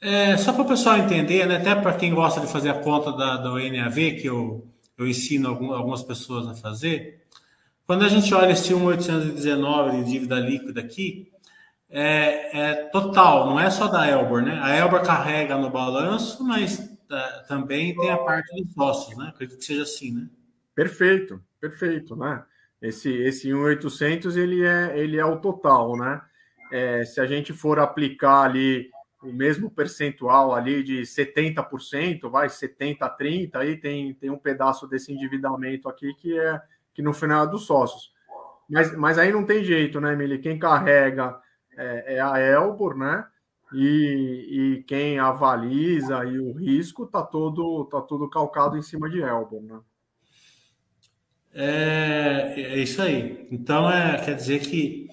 [0.00, 3.12] É, só para o pessoal entender, né, até para quem gosta de fazer a conta
[3.12, 4.66] da, do NAV, que eu,
[4.98, 7.24] eu ensino algumas pessoas a fazer,
[7.86, 11.30] quando a gente olha esse 1,819 de dívida líquida aqui,
[11.88, 14.58] é, é, total, não é só da Elbor, né?
[14.62, 19.28] A Elbor carrega no balanço, mas é, também tem a parte dos sócios, né?
[19.28, 20.28] Acredito que seja assim, né?
[20.74, 22.42] Perfeito, perfeito, né?
[22.82, 26.20] Esse, esse 1.800 ele é, ele é o total, né?
[26.72, 28.90] É, se a gente for aplicar ali
[29.22, 34.88] o mesmo percentual ali de 70%, vai 70 a 30, aí tem, tem um pedaço
[34.88, 36.60] desse endividamento aqui que é
[36.92, 38.12] que no final é dos sócios.
[38.68, 40.38] Mas, mas aí não tem jeito, né, Emily?
[40.38, 41.38] Quem carrega
[41.76, 43.26] é, é a Elbor, né?
[43.72, 49.20] E, e quem avaliza e o risco tá todo tá todo calcado em cima de
[49.20, 49.80] Elbor, né?
[51.54, 53.46] É, é isso aí.
[53.50, 55.08] Então, é, quer dizer que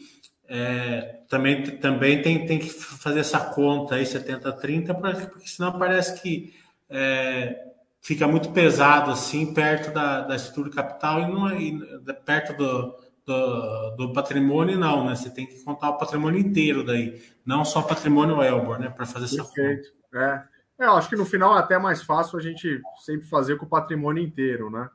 [0.48, 6.54] é, também, também tem, tem que fazer essa conta aí, 70-30, porque senão parece que
[6.90, 7.68] é,
[8.02, 11.80] fica muito pesado assim, perto da, da estrutura capital e, não, é, e
[12.26, 15.16] perto do, do, do, patrimônio, não, né?
[15.16, 18.90] Você tem que contar o patrimônio inteiro daí, não só o patrimônio Elbor, né?
[18.90, 19.92] Para fazer essa Perfeito.
[20.12, 20.48] conta.
[20.80, 20.84] É.
[20.84, 23.66] é, eu acho que no final é até mais fácil a gente sempre fazer com
[23.66, 24.90] o patrimônio inteiro, né?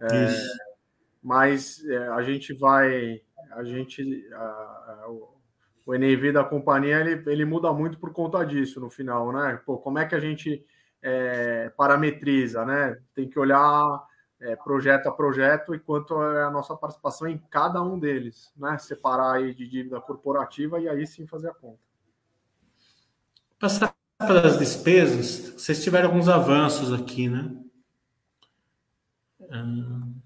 [0.00, 0.63] É, Isso
[1.24, 3.22] mas é, a gente vai,
[3.52, 5.06] a gente, a, a,
[5.86, 9.58] o NAV da companhia ele, ele muda muito por conta disso no final, né?
[9.64, 10.62] Pô, como é que a gente
[11.00, 13.00] é, parametriza, né?
[13.14, 14.04] Tem que olhar
[14.38, 18.76] é, projeto a projeto e quanto é a nossa participação em cada um deles, né?
[18.76, 21.80] Separar aí de dívida corporativa e aí sim fazer a conta.
[23.58, 27.50] Passar para as despesas, vocês tiveram alguns avanços aqui, né?
[29.50, 30.23] Hum...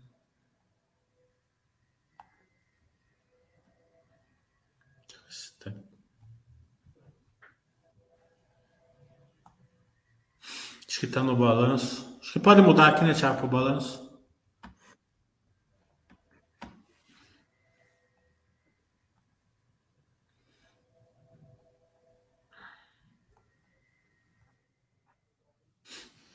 [10.98, 12.18] Acho que está no balanço.
[12.20, 14.20] Acho que pode mudar aqui, né, Thiago, o balanço.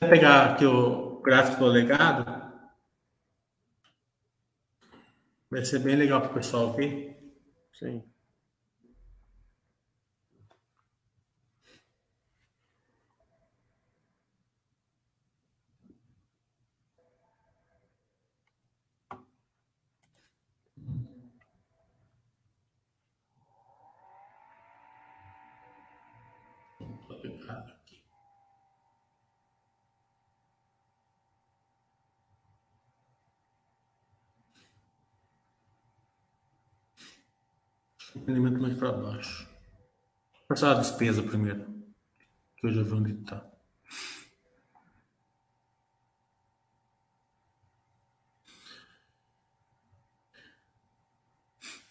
[0.00, 2.24] Vou pegar aqui o gráfico do legado.
[5.50, 7.22] Vai ser bem legal para o pessoal ver.
[7.74, 8.02] Sim.
[38.26, 39.46] Elemento mais para baixo.
[40.32, 41.66] Vou passar a despesa primeiro.
[42.56, 43.44] Que eu já vi onde está.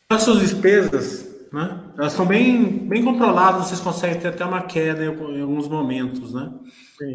[0.10, 1.92] As suas despesas, né?
[1.98, 6.52] Elas são bem, bem controladas, vocês conseguem ter até uma queda em, alguns momentos, né?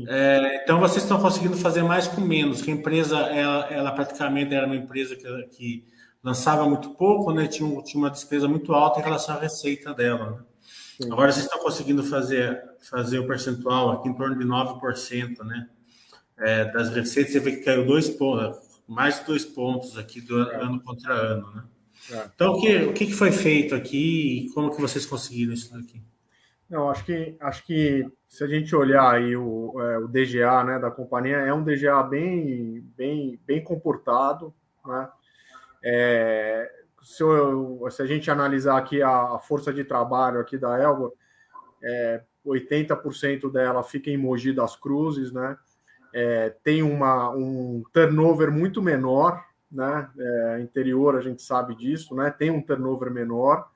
[0.08, 2.62] É, então vocês estão conseguindo fazer mais com menos.
[2.62, 5.84] Que a empresa, ela, ela praticamente era uma empresa que, que
[6.22, 7.46] lançava muito pouco, né?
[7.46, 10.30] Tinha, tinha uma despesa muito alta em relação à receita dela.
[11.00, 11.08] Né?
[11.10, 15.68] Agora vocês estão conseguindo fazer, fazer o percentual aqui em torno de 9%, né?
[16.36, 20.40] É, das receitas, você vê que caiu dois pontos, mais de dois pontos aqui do
[20.40, 20.62] é.
[20.62, 21.64] ano contra ano, né?
[22.12, 22.30] É.
[22.34, 26.00] Então, o que, o que foi feito aqui e como que vocês conseguiram isso daqui?
[26.70, 30.78] Não, acho que, acho que se a gente olhar aí o, é, o DGA né,
[30.78, 34.54] da companhia, é um DGA bem, bem, bem comportado,
[34.86, 35.08] né?
[35.82, 36.70] É,
[37.02, 41.12] se, eu, se, a gente analisar aqui a, a, força de trabalho aqui da Elba,
[41.82, 45.56] é, 80% dela fica em Mogi das Cruzes, né?
[46.12, 50.08] É, tem uma, um turnover muito menor, né?
[50.18, 52.30] É, interior a gente sabe disso, né?
[52.30, 53.68] Tem um turnover menor.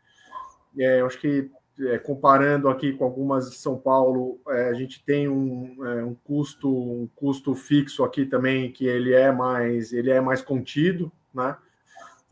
[0.78, 1.50] É, eu acho que
[1.80, 6.14] é, comparando aqui com algumas de São Paulo, é, a gente tem um, é, um,
[6.14, 11.57] custo um custo fixo aqui também que ele é mais ele é mais contido, né?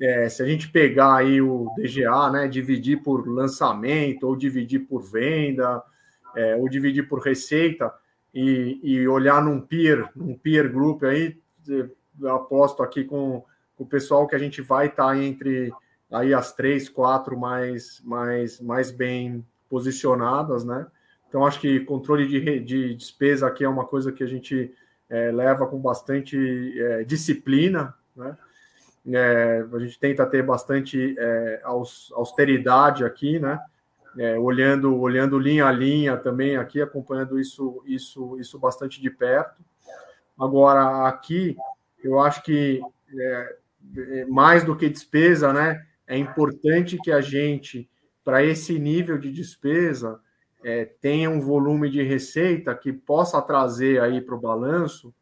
[0.00, 5.02] É, se a gente pegar aí o DGA, né, dividir por lançamento, ou dividir por
[5.02, 5.82] venda,
[6.34, 7.92] é, ou dividir por receita,
[8.32, 11.36] e, e, olhar num peer, num peer group aí,
[12.28, 13.44] aposto aqui com,
[13.76, 15.72] com o pessoal que a gente vai estar tá entre
[16.10, 20.86] aí as três, quatro mais, mais, mais bem posicionadas, né?
[21.28, 24.72] Então, acho que controle de, de despesa aqui é uma coisa que a gente
[25.08, 26.36] é, leva com bastante
[26.80, 28.36] é, disciplina, né?
[29.06, 33.58] É, a gente tenta ter bastante é, austeridade aqui, né?
[34.18, 39.62] É, olhando, olhando linha a linha também aqui, acompanhando isso, isso, isso bastante de perto.
[40.38, 41.56] Agora, aqui,
[42.02, 42.80] eu acho que
[43.16, 43.56] é,
[43.96, 45.86] é, mais do que despesa, né?
[46.06, 47.88] É importante que a gente,
[48.24, 50.20] para esse nível de despesa,
[50.62, 55.14] é, tenha um volume de receita que possa trazer aí para o balanço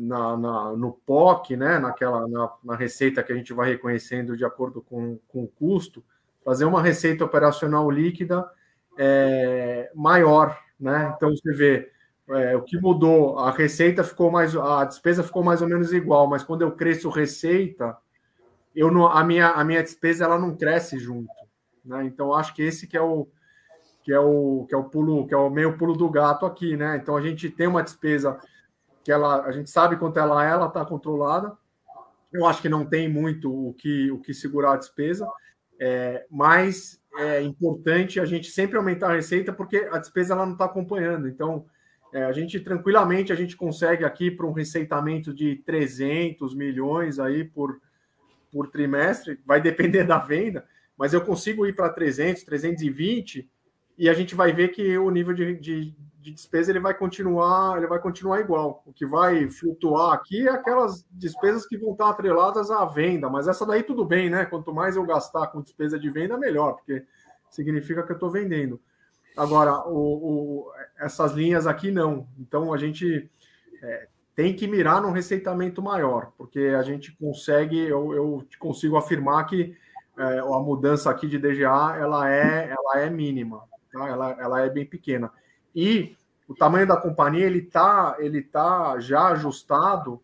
[0.00, 4.46] na, na, no POC, né, naquela, na, na, receita que a gente vai reconhecendo de
[4.46, 6.02] acordo com, com o custo,
[6.42, 8.50] fazer uma receita operacional líquida
[8.98, 10.58] é, maior.
[10.80, 11.12] Né?
[11.14, 11.92] Então, você vê,
[12.30, 16.26] é, o que mudou, a receita ficou mais, a despesa ficou mais ou menos igual,
[16.26, 17.94] mas quando eu cresço receita,
[18.74, 21.30] eu não, a, minha, a minha despesa ela não cresce junto.
[21.84, 22.06] Né?
[22.06, 23.28] Então, acho que esse que é o
[24.02, 26.74] que é o que é o pulo, que é o meio pulo do gato aqui,
[26.74, 26.96] né?
[26.96, 28.40] Então a gente tem uma despesa
[29.04, 31.56] que ela, a gente sabe quanto ela é, ela está controlada.
[32.32, 35.28] Eu acho que não tem muito o que, o que segurar a despesa,
[35.80, 40.52] é, mas é importante a gente sempre aumentar a receita porque a despesa ela não
[40.52, 41.28] está acompanhando.
[41.28, 41.66] Então,
[42.12, 47.44] é, a gente tranquilamente a gente consegue aqui para um receitamento de 300 milhões aí
[47.44, 47.80] por,
[48.52, 50.64] por trimestre, vai depender da venda,
[50.96, 53.48] mas eu consigo ir para 300, 320
[53.96, 57.78] e a gente vai ver que o nível de, de, de despesa ele vai continuar,
[57.78, 58.82] ele vai continuar igual.
[58.86, 63.48] O que vai flutuar aqui é aquelas despesas que vão estar atreladas à venda, mas
[63.48, 64.44] essa daí tudo bem, né?
[64.44, 67.04] Quanto mais eu gastar com despesa de venda, melhor, porque
[67.48, 68.80] significa que eu estou vendendo.
[69.36, 72.26] Agora, o, o, essas linhas aqui não.
[72.38, 73.30] Então, a gente
[73.82, 79.44] é, tem que mirar num receitamento maior, porque a gente consegue, eu, eu consigo afirmar
[79.46, 79.76] que
[80.18, 83.62] é, a mudança aqui de DGA ela é, ela é mínima,
[83.92, 84.06] tá?
[84.06, 85.32] ela, ela é bem pequena.
[85.74, 86.16] E
[86.48, 90.20] o tamanho da companhia ele está ele tá já ajustado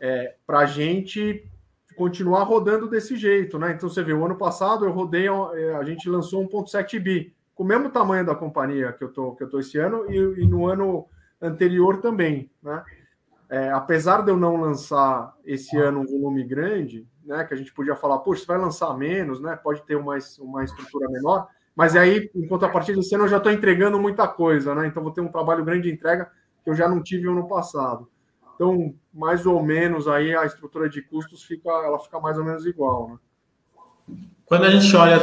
[0.00, 1.48] é, para a gente
[1.96, 3.72] continuar rodando desse jeito, né?
[3.72, 7.62] Então você vê, o ano passado eu rodei, é, a gente lançou 1.7 bi, com
[7.62, 10.46] o mesmo tamanho da companhia que eu tô, que eu tô esse ano e, e
[10.46, 11.06] no ano
[11.40, 12.82] anterior também, né?
[13.50, 17.44] É, apesar de eu não lançar esse ano um volume grande, né?
[17.44, 19.56] Que a gente podia falar, poxa, você vai lançar menos, né?
[19.56, 21.48] Pode ter uma, uma estrutura menor,
[21.80, 24.86] mas aí, enquanto a partir desse ano eu já estou entregando muita coisa, né?
[24.86, 26.30] Então vou ter um trabalho grande de entrega
[26.62, 28.06] que eu já não tive ano passado.
[28.54, 32.66] Então, mais ou menos aí a estrutura de custos fica, ela fica mais ou menos
[32.66, 34.18] igual, né?
[34.44, 35.18] Quando a gente olha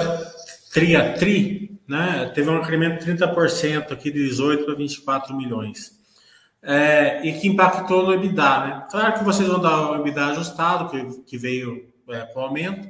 [0.74, 5.91] tri a tri, né, teve um incremento de 30% aqui de 18 para 24 milhões.
[6.64, 8.88] É, e que impactou no EBITDA, né?
[8.89, 12.89] Claro que vocês vão dar o EBITDA ajustado, que, que veio é, com aumento,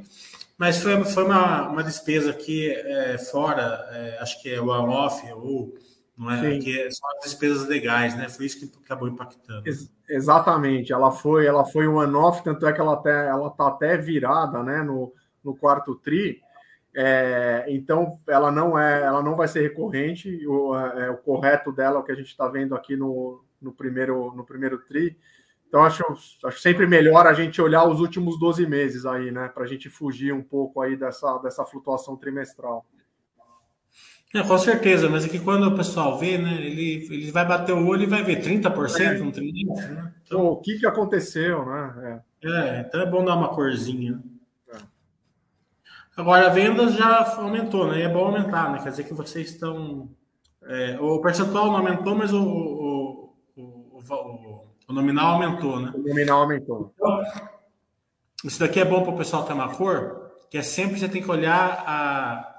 [0.57, 5.31] mas foi, foi uma, uma despesa aqui é, fora, é, acho que é o off
[5.33, 5.73] ou
[6.17, 6.57] não é?
[6.57, 8.27] Que são as despesas legais, né?
[8.27, 9.67] Foi isso que acabou impactando.
[9.67, 13.67] Ex exatamente, ela foi, ela foi um one-off, tanto é que ela até ela tá
[13.67, 14.81] até virada, né?
[14.81, 16.41] No, no quarto tri.
[16.95, 20.45] É, então ela não é, ela não vai ser recorrente.
[20.47, 24.33] O, é, o correto dela, o que a gente está vendo aqui no, no primeiro
[24.35, 25.15] no primeiro tri.
[25.67, 26.03] Então acho,
[26.45, 29.49] acho sempre melhor a gente olhar os últimos 12 meses aí, né?
[29.49, 32.85] Para a gente fugir um pouco aí dessa, dessa flutuação trimestral.
[34.33, 37.73] É, com certeza, mas é que quando o pessoal vê, né, ele, ele vai bater
[37.73, 39.23] o olho e vai ver 30%, é.
[39.23, 40.13] um trilhão, né?
[40.23, 42.21] Então, o que, que aconteceu, né?
[42.43, 42.49] É.
[42.49, 42.79] é.
[42.81, 44.21] então é bom dar uma corzinha.
[44.73, 44.77] É.
[46.17, 47.99] Agora, a vendas já aumentou, né?
[47.99, 48.79] E é bom aumentar, né?
[48.83, 50.09] Quer dizer que vocês estão.
[50.63, 54.01] É, o percentual não aumentou, mas o, o, o, o,
[54.87, 55.91] o nominal aumentou, né?
[55.93, 56.93] O nominal aumentou.
[56.95, 57.23] Então,
[58.43, 61.21] isso daqui é bom para o pessoal ter uma cor, que é sempre você tem
[61.21, 62.53] que olhar a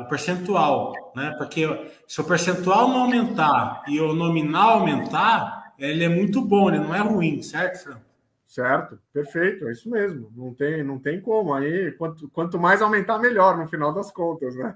[0.00, 1.34] o percentual, né?
[1.36, 1.66] Porque
[2.08, 6.94] se o percentual não aumentar e o nominal aumentar, ele é muito bom, ele não
[6.94, 8.10] é ruim, certo, Franco?
[8.46, 10.32] Certo, perfeito, é isso mesmo.
[10.34, 11.54] Não tem, não tem como.
[11.54, 14.74] Aí, quanto, quanto mais aumentar, melhor, no final das contas, né?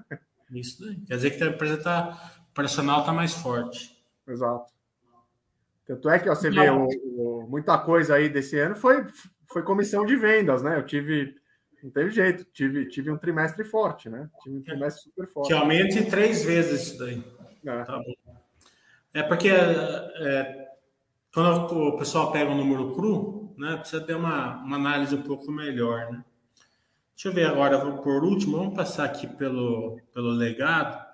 [0.53, 0.95] Isso daí.
[0.95, 4.01] Quer dizer que a empresa tá, o personal está mais forte.
[4.25, 4.71] Exato.
[5.85, 9.05] Tanto é que ó, você vê o, o, muita coisa aí desse ano foi,
[9.47, 10.77] foi comissão de vendas, né?
[10.77, 11.35] Eu tive
[11.85, 12.43] não teve jeito.
[12.45, 14.27] Tive, tive um trimestre forte, né?
[14.41, 15.47] Tive um trimestre super forte.
[15.49, 17.23] Que aumente três vezes isso daí.
[17.63, 18.01] É, tá
[19.13, 20.67] é porque é,
[21.31, 23.77] quando o pessoal pega um número cru, né?
[23.77, 26.25] Precisa ter uma, uma análise um pouco melhor, né?
[27.13, 31.04] Deixa eu ver agora, por último, vamos passar aqui pelo, pelo legado.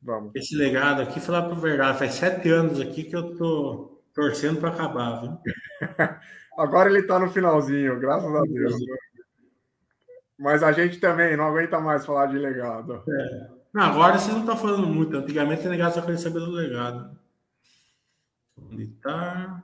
[0.00, 0.32] Vamos.
[0.34, 4.70] Esse legado aqui, falar para verdade, faz sete anos aqui que eu tô torcendo para
[4.70, 5.38] acabar, viu?
[6.58, 8.74] Agora ele está no finalzinho, graças a Deus.
[10.36, 13.04] Mas a gente também não aguenta mais falar de legado.
[13.08, 13.58] É.
[13.72, 15.16] Não, agora vocês não estão falando muito.
[15.16, 17.16] Antigamente o negado só queria saber do legado.
[18.56, 19.62] Onde está?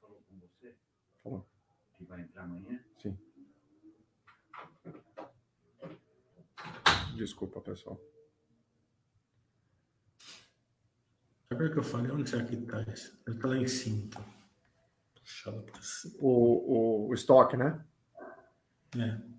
[0.00, 0.74] falou com você?
[1.96, 2.80] Que vai entrar amanhã?
[2.98, 3.16] Sim.
[7.16, 7.98] Desculpa, pessoal.
[11.50, 12.12] Sabe o que eu falei?
[12.12, 13.18] Onde será que está isso?
[13.26, 14.04] Ele está lá em cima.
[14.04, 15.64] Então.
[16.18, 17.82] O, o, o estoque, né?
[18.96, 19.37] É.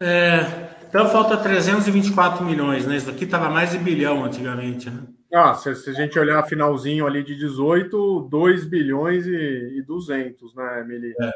[0.00, 0.40] É,
[0.88, 2.96] então falta 324 milhões, né?
[2.96, 5.02] Isso aqui estava mais de bilhão antigamente, né?
[5.32, 10.54] Ah, se, se, a gente olhar finalzinho ali de 18, 2 bilhões e, e 200,
[10.54, 11.14] né, Emily?
[11.20, 11.30] É.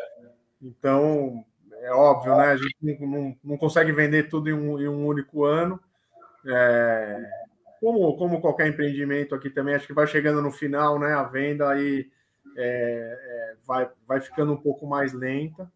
[0.62, 1.44] Então,
[1.82, 2.46] é óbvio, né?
[2.46, 5.78] A gente não, não, não consegue vender tudo em um, em um único ano.
[6.46, 7.22] É,
[7.80, 11.12] como, como qualquer empreendimento aqui também, acho que vai chegando no final, né?
[11.12, 12.08] A venda aí
[12.56, 15.70] é, é vai, vai ficando um pouco mais lenta,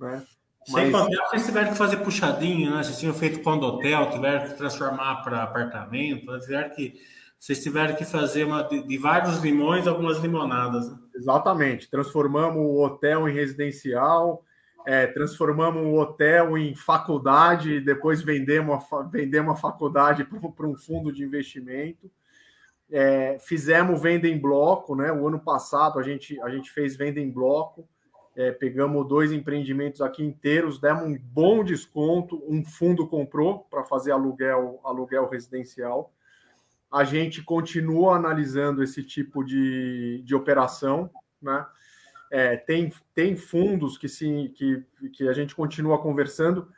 [0.00, 0.24] né?
[0.68, 1.02] Sem Mas...
[1.02, 2.82] contar vocês tiveram que fazer puxadinho, né?
[2.82, 6.38] Vocês tinham feito hotel, tiveram que transformar para apartamento, né?
[6.40, 6.94] tiveram que,
[7.38, 10.90] vocês tiveram que fazer uma, de, de vários limões algumas limonadas.
[10.90, 10.98] Né?
[11.14, 11.90] Exatamente.
[11.90, 14.44] Transformamos o hotel em residencial,
[14.86, 21.10] é, transformamos o hotel em faculdade, depois vendemos a, vendemos a faculdade para um fundo
[21.10, 22.10] de investimento.
[22.90, 25.10] É, fizemos venda em bloco, né?
[25.10, 27.88] O ano passado a gente, a gente fez venda em bloco.
[28.38, 34.12] É, pegamos dois empreendimentos aqui inteiros, demos um bom desconto, um fundo comprou para fazer
[34.12, 36.12] aluguel, aluguel residencial.
[36.88, 41.10] A gente continua analisando esse tipo de, de operação,
[41.42, 41.66] né?
[42.30, 44.84] É, tem, tem fundos que, se, que,
[45.14, 46.68] que a gente continua conversando.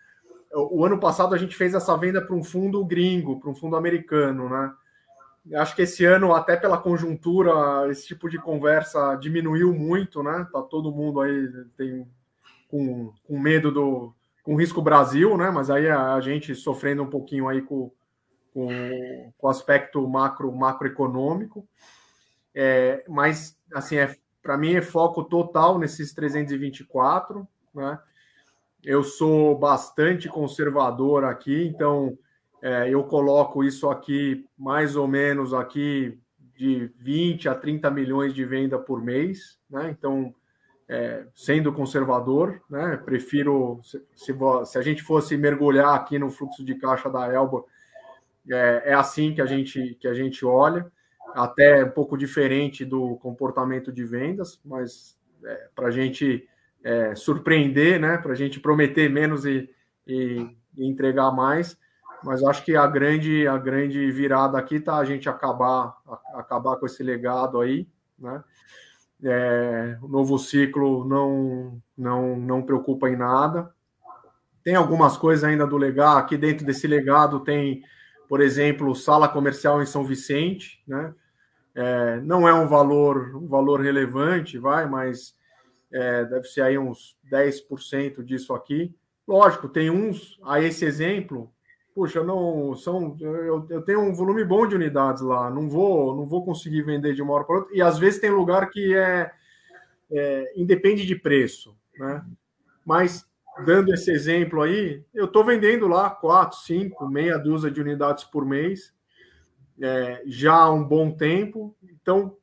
[0.54, 3.76] O, ano passado a gente fez essa venda para um fundo gringo, para um fundo
[3.76, 4.72] americano, né?
[5.54, 10.46] Acho que esse ano, até pela conjuntura, esse tipo de conversa diminuiu muito, né?
[10.52, 12.06] Tá todo mundo aí tem
[12.68, 15.50] com, com medo do com risco Brasil, né?
[15.50, 17.90] Mas aí a, a gente sofrendo um pouquinho aí com,
[18.52, 18.68] com,
[19.36, 21.66] com o aspecto macro macroeconômico.
[22.54, 27.98] É, mas assim é para mim é foco total nesses 324, né?
[28.82, 32.16] Eu sou bastante conservador aqui, então
[32.62, 36.18] é, eu coloco isso aqui mais ou menos aqui
[36.56, 39.90] de 20 a 30 milhões de venda por mês, né?
[39.90, 40.34] Então,
[40.88, 42.96] é, sendo conservador, né?
[42.98, 44.34] Prefiro se, se,
[44.64, 47.64] se, a gente fosse mergulhar aqui no fluxo de caixa da Elba,
[48.50, 50.90] é, é assim que a gente que a gente olha
[51.34, 56.46] até um pouco diferente do comportamento de vendas, mas é, para a gente
[56.82, 58.18] é, surpreender, né?
[58.18, 59.70] Para a gente prometer menos e,
[60.06, 61.78] e, e, entregar mais.
[62.24, 66.76] Mas acho que a grande a grande virada aqui tá a gente acabar a, acabar
[66.76, 67.86] com esse legado aí,
[68.18, 68.42] né?
[69.22, 73.72] É, o novo ciclo não não não preocupa em nada.
[74.62, 77.82] Tem algumas coisas ainda do legado aqui dentro desse legado tem
[78.30, 81.12] por exemplo, sala comercial em São Vicente, né?
[81.74, 85.34] É, não é um valor, um valor relevante, vai, mas
[85.92, 88.94] é, deve ser aí uns 10% disso aqui.
[89.26, 91.52] Lógico, tem uns, a esse exemplo,
[92.00, 96.24] puxa, não são, eu, eu tenho um volume bom de unidades lá, não vou, não
[96.24, 97.76] vou conseguir vender de uma hora para outra.
[97.76, 99.30] E às vezes tem lugar que é,
[100.10, 102.24] é independe de preço, né?
[102.86, 103.26] Mas
[103.66, 108.46] dando esse exemplo aí, eu estou vendendo lá quatro, cinco, meia dúzia de unidades por
[108.46, 108.94] mês,
[109.78, 111.76] é, já há um bom tempo.
[111.82, 112.34] Então,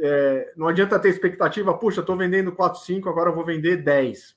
[0.00, 4.34] é, não adianta ter expectativa, puxa, estou vendendo 4, 5, agora vou vender 10.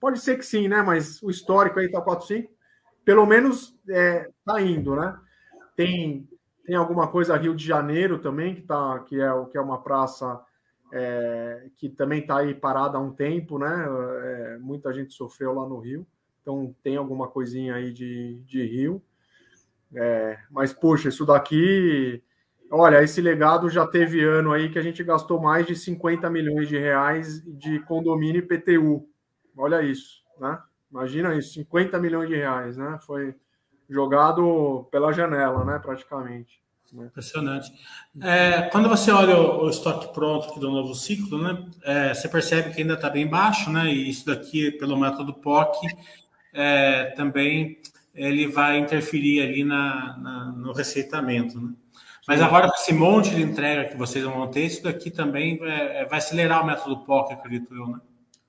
[0.00, 0.82] Pode ser que sim, né?
[0.82, 2.55] Mas o histórico aí está 4, 5.
[3.06, 5.16] Pelo menos está é, indo, né?
[5.76, 6.28] Tem,
[6.64, 10.42] tem alguma coisa Rio de Janeiro também, que, tá, que, é, que é uma praça
[10.92, 13.86] é, que também está aí parada há um tempo, né?
[14.24, 16.04] É, muita gente sofreu lá no Rio,
[16.42, 19.00] então tem alguma coisinha aí de, de Rio.
[19.94, 22.20] É, mas, poxa, isso daqui.
[22.72, 26.68] Olha, esse legado já teve ano aí que a gente gastou mais de 50 milhões
[26.68, 29.08] de reais de condomínio IPTU.
[29.56, 30.58] Olha isso, né?
[30.90, 32.98] Imagina isso, 50 milhões de reais, né?
[33.06, 33.34] Foi
[33.88, 35.78] jogado pela janela, né?
[35.78, 36.60] Praticamente.
[36.92, 37.72] Impressionante.
[38.22, 42.28] É, quando você olha o, o, estoque pronto aqui do novo ciclo, né, é, você
[42.28, 43.92] percebe que ainda está bem baixo, né?
[43.92, 45.78] E isso daqui, pelo método POC,
[46.54, 47.78] é, também
[48.14, 51.74] ele vai interferir ali na, na no receitamento, né?
[52.26, 55.98] Mas agora com esse monte de entrega que vocês vão ter, isso daqui também vai,
[55.98, 58.00] é, vai acelerar o método POC, acredito eu, né?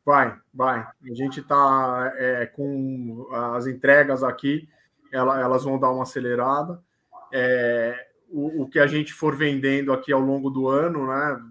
[0.08, 0.80] Vai, vai.
[0.80, 4.66] A gente está é, com as entregas aqui,
[5.12, 6.82] ela, elas vão dar uma acelerada.
[7.30, 11.42] É, o, o, que a gente for vendendo aqui ao longo do ano, né,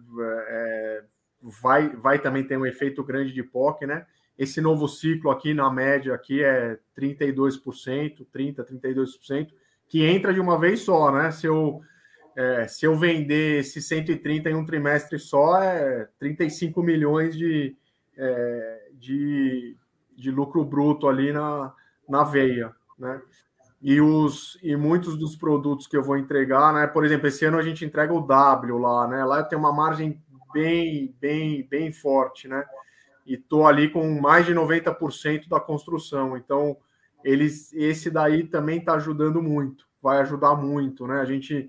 [0.48, 1.04] é,
[1.60, 4.06] vai, vai também ter um efeito grande de POC, né?
[4.38, 9.48] Esse novo ciclo aqui, na média, aqui é 32%, 30%, 32%,
[9.86, 11.30] que entra de uma vez só, né?
[11.30, 11.82] Se eu,
[12.34, 17.76] é, se eu vender esse 130 em um trimestre só, é 35 milhões de,
[18.16, 19.76] é, de,
[20.16, 21.72] de lucro bruto ali na,
[22.08, 23.20] na veia, né?
[23.80, 26.86] E, os, e muitos dos produtos que eu vou entregar, né?
[26.86, 29.24] Por exemplo, esse ano a gente entrega o W lá, né?
[29.24, 30.20] Lá tem uma margem
[30.52, 32.64] bem, bem, bem forte, né?
[33.26, 36.36] E tô ali com mais de 90% da construção.
[36.36, 36.76] Então,
[37.22, 41.20] eles, esse daí também está ajudando muito, vai ajudar muito, né?
[41.20, 41.68] A gente,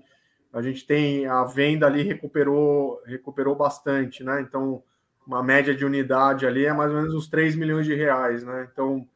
[0.52, 4.40] a gente tem a venda ali recuperou, recuperou bastante, né?
[4.40, 4.82] Então,
[5.28, 8.66] uma média de unidade ali é mais ou menos uns 3 milhões de reais, né?
[8.72, 9.06] Então,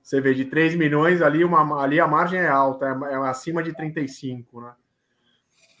[0.00, 3.64] você vê de 3 milhões ali, uma, ali a margem é alta, é, é acima
[3.64, 4.72] de 35, né?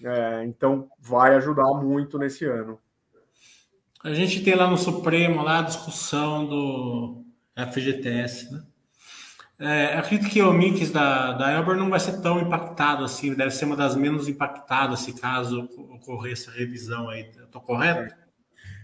[0.02, 2.80] É, então vai ajudar muito nesse ano.
[4.02, 7.24] A gente tem lá no Supremo lá a discussão do
[7.72, 8.62] FGTS, né?
[9.58, 13.52] É, acredito que o mix da, da Elber não vai ser tão impactado assim, deve
[13.52, 15.62] ser uma das menos impactadas se caso
[15.94, 17.30] ocorrer essa revisão aí.
[17.42, 18.25] Estou correto?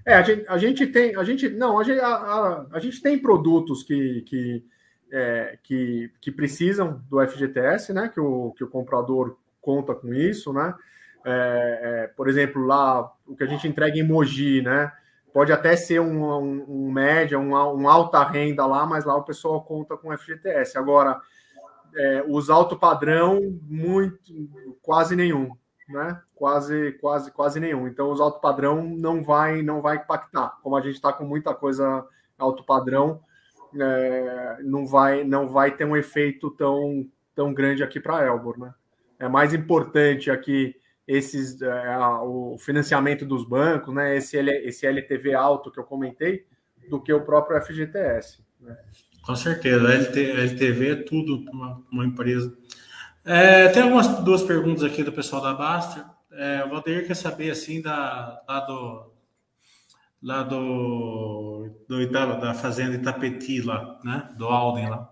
[0.04, 3.00] É, a gente, a gente tem, a gente não, a gente, a, a, a gente
[3.00, 4.64] tem produtos que, que,
[5.12, 8.08] é, que, que precisam do FGTS, né?
[8.08, 10.74] Que o, que o comprador conta com isso, né?
[11.24, 14.92] É, é, por exemplo, lá o que a gente entrega em Mogi, né?
[15.32, 19.24] Pode até ser um, um, um média, um, um, alta renda lá, mas lá o
[19.24, 20.76] pessoal conta com FGTS.
[20.76, 21.18] Agora,
[21.96, 24.18] é, os alto padrão, muito,
[24.82, 25.56] quase nenhum,
[25.88, 26.20] né?
[26.34, 27.86] Quase, quase, quase nenhum.
[27.86, 30.58] Então, os alto padrão não vai, não vai impactar.
[30.62, 32.06] Como a gente está com muita coisa
[32.38, 33.20] alto padrão,
[33.78, 38.74] é, não vai, não vai ter um efeito tão, tão grande aqui para Elbor, né?
[39.18, 40.74] É mais importante aqui
[41.06, 44.16] esses é, o financiamento dos bancos, né?
[44.16, 46.46] Esse, esse LTV alto que eu comentei,
[46.88, 48.42] do que o próprio FGTS.
[48.60, 48.76] Né?
[49.22, 52.56] Com certeza, LT, LTV é tudo para uma, uma, empresa.
[53.24, 56.04] É, tem algumas duas perguntas aqui do pessoal da Baster.
[56.32, 59.12] É, o Valdeir quer saber assim da, lá do
[60.22, 62.10] lá do, do
[62.40, 64.28] da fazenda Itapeti lá, né?
[64.36, 65.08] Do Alden lá.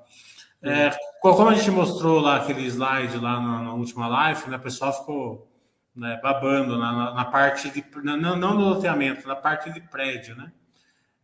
[0.63, 0.91] É,
[1.21, 4.57] como a gente mostrou lá aquele slide lá na, na última live, né?
[4.57, 5.51] O pessoal ficou
[5.95, 10.37] né, babando na, na, na, parte de não, não no loteamento, na parte de prédio,
[10.37, 10.53] né?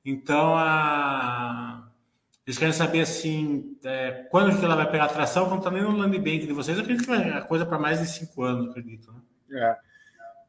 [0.05, 1.86] Então a
[2.47, 5.97] eles querem saber assim é, quando que ela vai pegar atração, não está nem no
[5.97, 9.13] land bank de vocês, eu acredito que é coisa para mais de cinco anos, acredito.
[9.13, 9.61] Né?
[9.61, 9.77] É.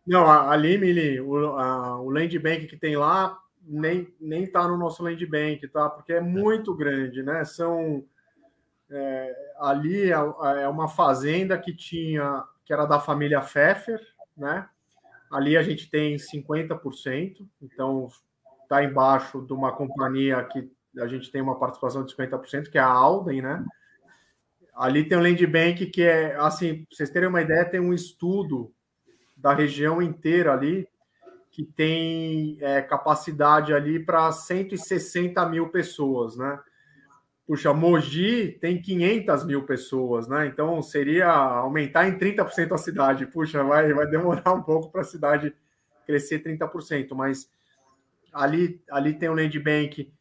[0.05, 5.03] Não, ali, o, a, o land bank que tem lá nem nem está no nosso
[5.03, 5.89] land bank, tá?
[5.89, 7.43] Porque é muito grande, né?
[7.43, 8.05] São
[8.89, 10.15] é, ali é,
[10.61, 13.99] é uma fazenda que tinha que era da família Pfeffer,
[14.35, 14.69] né?
[15.31, 18.07] Ali a gente tem 50%, então
[18.63, 20.69] está embaixo de uma companhia que
[20.99, 23.65] a gente tem uma participação de 50%, que é a Alden, né?
[24.75, 27.93] Ali tem o Land Bank, que é, assim, pra vocês terem uma ideia, tem um
[27.93, 28.71] estudo
[29.35, 30.87] da região inteira ali,
[31.51, 36.59] que tem é, capacidade ali para 160 mil pessoas, né?
[37.47, 40.47] Puxa, Mogi tem 500 mil pessoas, né?
[40.47, 43.25] Então seria aumentar em 30% a cidade.
[43.25, 45.55] Puxa, vai, vai demorar um pouco para a cidade
[46.05, 47.49] crescer 30%, mas
[48.31, 50.13] ali, ali tem o Land Bank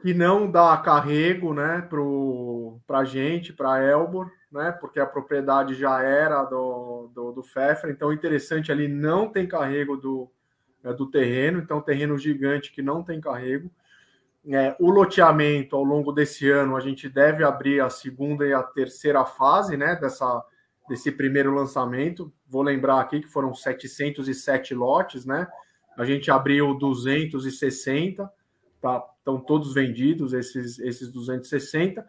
[0.00, 1.88] que não dá carrego né,
[2.86, 7.90] para a gente, para Elbor, né, porque a propriedade já era do, do, do FEFRA,
[7.90, 10.30] então interessante ali não tem carrego do,
[10.84, 13.70] é, do terreno, então terreno gigante que não tem carrego.
[14.48, 18.62] É, o loteamento ao longo desse ano a gente deve abrir a segunda e a
[18.62, 20.44] terceira fase né, dessa,
[20.88, 22.32] desse primeiro lançamento.
[22.46, 25.48] Vou lembrar aqui que foram 707 lotes, né?
[25.96, 28.30] A gente abriu 260
[28.80, 32.06] tá, estão todos vendidos, esses, esses 260.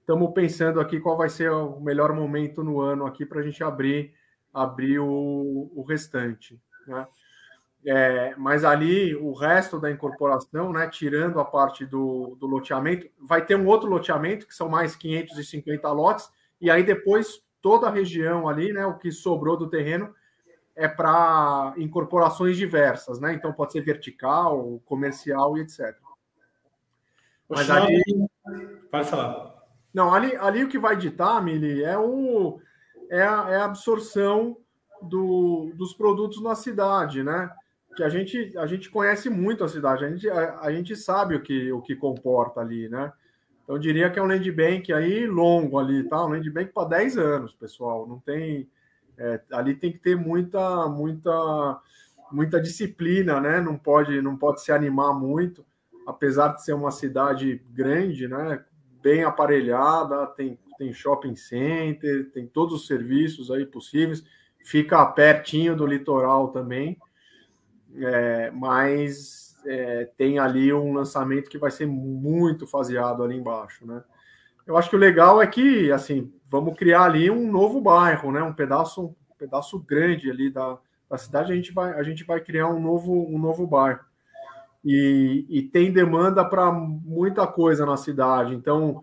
[0.00, 3.62] Estamos pensando aqui qual vai ser o melhor momento no ano aqui para a gente
[3.62, 4.14] abrir,
[4.52, 6.60] abrir o, o restante.
[6.86, 7.06] Né?
[7.84, 13.44] É, mas ali o resto da incorporação, né, tirando a parte do, do loteamento, vai
[13.44, 16.28] ter um outro loteamento que são mais 550 lotes,
[16.60, 20.12] e aí depois toda a região ali, né, o que sobrou do terreno,
[20.74, 23.32] é para incorporações diversas, né?
[23.32, 25.96] Então pode ser vertical, comercial e etc.
[27.48, 28.02] Mas ali.
[28.90, 29.54] Pode falar.
[29.92, 32.60] Não, ali, ali o que vai ditar, Mili, é, o,
[33.10, 34.58] é, a, é a absorção
[35.00, 37.50] do, dos produtos na cidade, né?
[37.96, 41.34] Que a gente, a gente conhece muito a cidade, a gente, a, a gente sabe
[41.34, 43.12] o que, o que comporta ali, né?
[43.62, 46.24] Então, eu diria que é um land bank aí longo ali, tá?
[46.24, 48.06] Um land bank para 10 anos, pessoal.
[48.06, 48.68] Não tem.
[49.18, 51.80] É, ali tem que ter muita, muita,
[52.30, 53.60] muita disciplina, né?
[53.60, 55.64] Não pode, não pode se animar muito
[56.06, 58.64] apesar de ser uma cidade grande, né,
[59.02, 64.24] bem aparelhada, tem, tem shopping center, tem todos os serviços aí possíveis,
[64.60, 66.96] fica pertinho do litoral também,
[67.96, 74.02] é, mas é, tem ali um lançamento que vai ser muito faseado ali embaixo, né?
[74.66, 78.42] Eu acho que o legal é que, assim, vamos criar ali um novo bairro, né?
[78.42, 80.76] Um pedaço, um pedaço grande ali da,
[81.08, 84.05] da cidade, a gente vai, a gente vai criar um novo, um novo bairro
[84.88, 88.54] e, e tem demanda para muita coisa na cidade.
[88.54, 89.02] Então,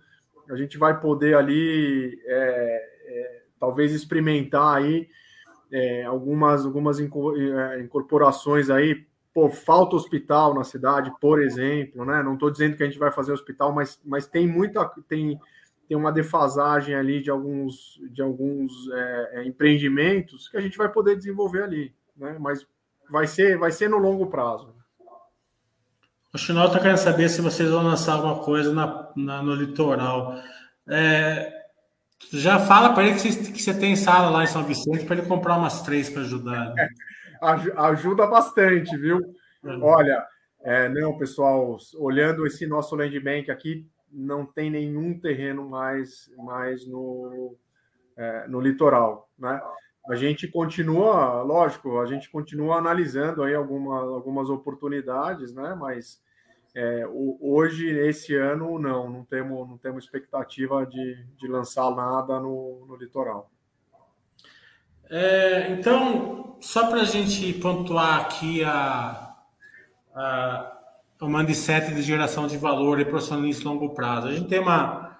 [0.49, 5.09] a gente vai poder ali, é, é, talvez experimentar aí
[5.69, 9.05] é, algumas, algumas é, incorporações aí.
[9.33, 12.23] Pô, falta hospital na cidade, por exemplo, né?
[12.23, 15.37] Não estou dizendo que a gente vai fazer hospital, mas, mas tem muita tem,
[15.85, 20.87] tem uma defasagem ali de alguns de alguns é, é, empreendimentos que a gente vai
[20.87, 22.37] poder desenvolver ali, né?
[22.39, 22.65] Mas
[23.09, 24.72] vai ser vai ser no longo prazo.
[26.33, 30.35] O Chinol está querendo saber se vocês vão lançar alguma coisa na, na no litoral.
[30.89, 31.63] É,
[32.31, 35.17] já fala para ele que você, que você, tem sala lá em São Vicente para
[35.17, 36.73] ele comprar umas três para ajudar.
[36.73, 36.87] Né?
[37.77, 39.19] ajuda bastante, viu?
[39.63, 39.69] É.
[39.77, 40.25] Olha,
[40.65, 46.87] É, não, pessoal, olhando esse nosso land bank aqui, não tem nenhum terreno mais, mais
[46.87, 47.57] no,
[48.15, 49.61] é, no litoral, né?
[50.09, 55.75] A gente continua, lógico, a gente continua analisando aí alguma, algumas oportunidades, né?
[55.79, 56.21] Mas
[56.75, 57.07] é,
[57.39, 62.95] hoje, esse ano, não, não temos, não temos expectativa de, de lançar nada no, no
[62.95, 63.49] litoral.
[65.09, 69.35] É, então, só para a gente pontuar aqui a,
[70.15, 70.77] a,
[71.21, 74.27] o mindset de geração de valor e profissionalismo a longo prazo.
[74.27, 75.17] A gente tem uma,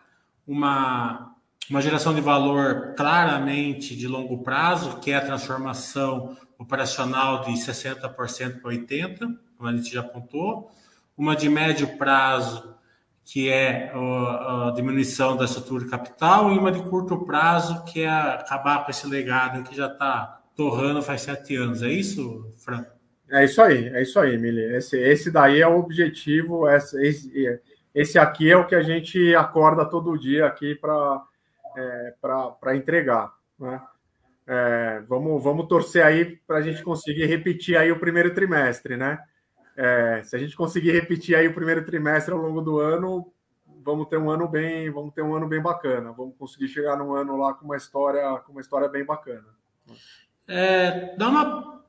[0.48, 1.33] uma,
[1.70, 8.62] uma geração de valor claramente de longo prazo, que é a transformação operacional de 60%
[8.62, 10.72] para 80%, como a gente já apontou
[11.18, 12.74] uma de médio prazo,
[13.24, 18.10] que é a diminuição da estrutura de capital, e uma de curto prazo, que é
[18.10, 21.82] acabar com esse legado que já está torrando faz sete anos.
[21.82, 22.86] É isso, Fran?
[23.30, 24.62] É isso aí, é isso aí, Mili.
[24.76, 27.62] Esse, esse daí é o objetivo, esse,
[27.96, 31.24] esse aqui é o que a gente acorda todo dia aqui para
[31.78, 33.34] é, para entregar.
[33.60, 33.82] Né?
[34.46, 39.20] É, vamos, vamos torcer aí para a gente conseguir repetir aí o primeiro trimestre, né?
[39.76, 43.34] É, se a gente conseguir repetir aí o primeiro trimestre ao longo do ano,
[43.84, 46.12] vamos ter um ano bem, vamos ter um ano bem bacana.
[46.12, 49.46] Vamos conseguir chegar num ano lá com uma história, com uma história bem bacana.
[50.48, 51.84] É, dá uma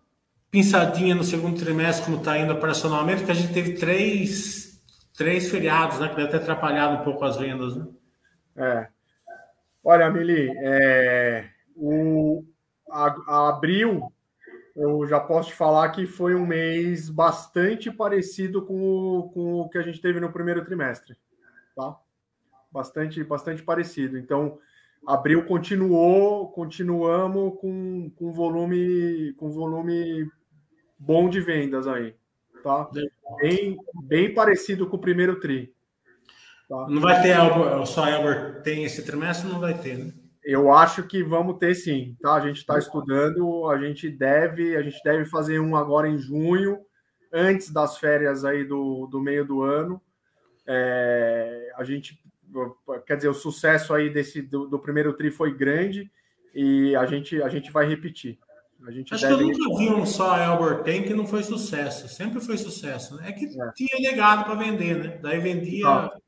[0.50, 4.80] pinçadinha no segundo trimestre como está indo operacionalmente, que a gente teve três,
[5.16, 6.08] três feriados, né?
[6.08, 7.86] Que deve ter atrapalhado um pouco as vendas, né?
[8.56, 8.93] É.
[9.84, 12.42] Olha, Mili, é, o,
[12.90, 14.10] a, a abril
[14.74, 19.68] eu já posso te falar que foi um mês bastante parecido com o, com o
[19.68, 21.16] que a gente teve no primeiro trimestre,
[21.76, 21.96] tá?
[22.72, 24.18] Bastante, bastante parecido.
[24.18, 24.58] Então,
[25.06, 30.28] abril continuou, continuamos com, com volume, com volume
[30.98, 32.16] bom de vendas aí,
[32.62, 32.90] tá?
[33.40, 35.72] Bem, bem parecido com o primeiro tri.
[36.74, 36.86] Tá?
[36.88, 40.12] Não vai ter algo, só Albert tem esse trimestre, não vai ter, né?
[40.42, 42.34] Eu acho que vamos ter sim, tá?
[42.34, 46.78] A gente está estudando, a gente deve, a gente deve fazer um agora em junho,
[47.32, 50.02] antes das férias aí do, do meio do ano.
[50.66, 52.20] É, a gente,
[53.06, 56.10] quer dizer, o sucesso aí desse do, do, primeiro tri foi grande
[56.54, 58.38] e a gente a gente vai repetir.
[58.86, 59.36] A gente Acho deve...
[59.36, 63.16] que eu nunca vi um só Albert Ten que não foi sucesso, sempre foi sucesso.
[63.16, 63.28] Né?
[63.30, 63.72] É que é.
[63.72, 65.18] tinha legado para vender, né?
[65.22, 66.18] Daí vendia ah.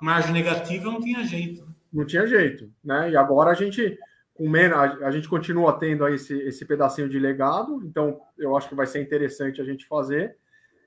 [0.00, 3.10] Margem negativa, não tinha jeito não tinha jeito, né?
[3.10, 3.98] E agora a gente
[4.34, 8.68] com menos, a, gente continua tendo aí esse, esse pedacinho de legado, então eu acho
[8.68, 10.36] que vai ser interessante a gente fazer.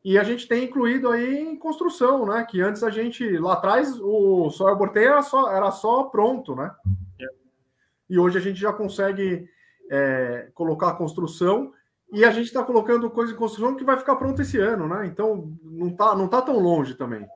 [0.05, 2.45] E a gente tem incluído aí em construção, né?
[2.47, 6.71] Que antes a gente, lá atrás, o Soil Bortei era só, era só pronto, né?
[8.07, 9.49] E hoje a gente já consegue
[9.89, 11.73] é, colocar a construção
[12.13, 15.07] e a gente está colocando coisa em construção que vai ficar pronto esse ano, né?
[15.07, 17.27] Então não tá, não tá tão longe também.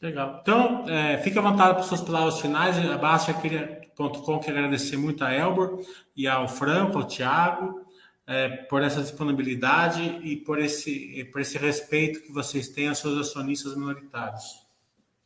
[0.00, 0.40] Legal.
[0.42, 2.76] Então, é, fique à vontade para suas palavras finais.
[2.78, 5.80] A Baixa.com quer agradecer muito a Elbor
[6.14, 7.80] e ao Franco, ao Thiago,
[8.26, 13.18] é, por essa disponibilidade e por esse, por esse respeito que vocês têm aos seus
[13.18, 14.66] acionistas minoritários.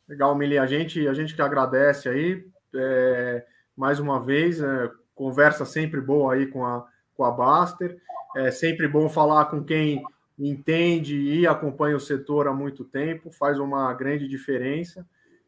[0.07, 0.57] Legal, Mili.
[0.57, 3.45] A gente, a gente que agradece aí, é,
[3.75, 7.97] mais uma vez, é, conversa sempre boa aí com a, com a Baster.
[8.35, 10.01] É sempre bom falar com quem
[10.49, 15.05] entende e acompanha o setor há muito tempo, faz uma grande diferença.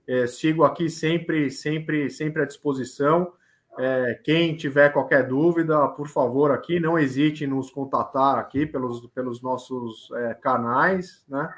[0.08, 3.32] É, sigo aqui sempre, sempre, sempre à disposição.
[3.78, 9.08] É, quem tiver qualquer dúvida, por favor, aqui não hesite em nos contatar aqui pelos,
[9.08, 11.52] pelos nossos é, canais, né?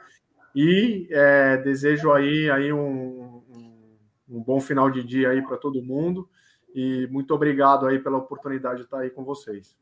[0.55, 3.43] E é, desejo aí, aí um,
[4.29, 6.29] um, bom final de dia aí para todo mundo
[6.73, 9.75] e muito obrigado aí pela oportunidade de estar aí com vocês.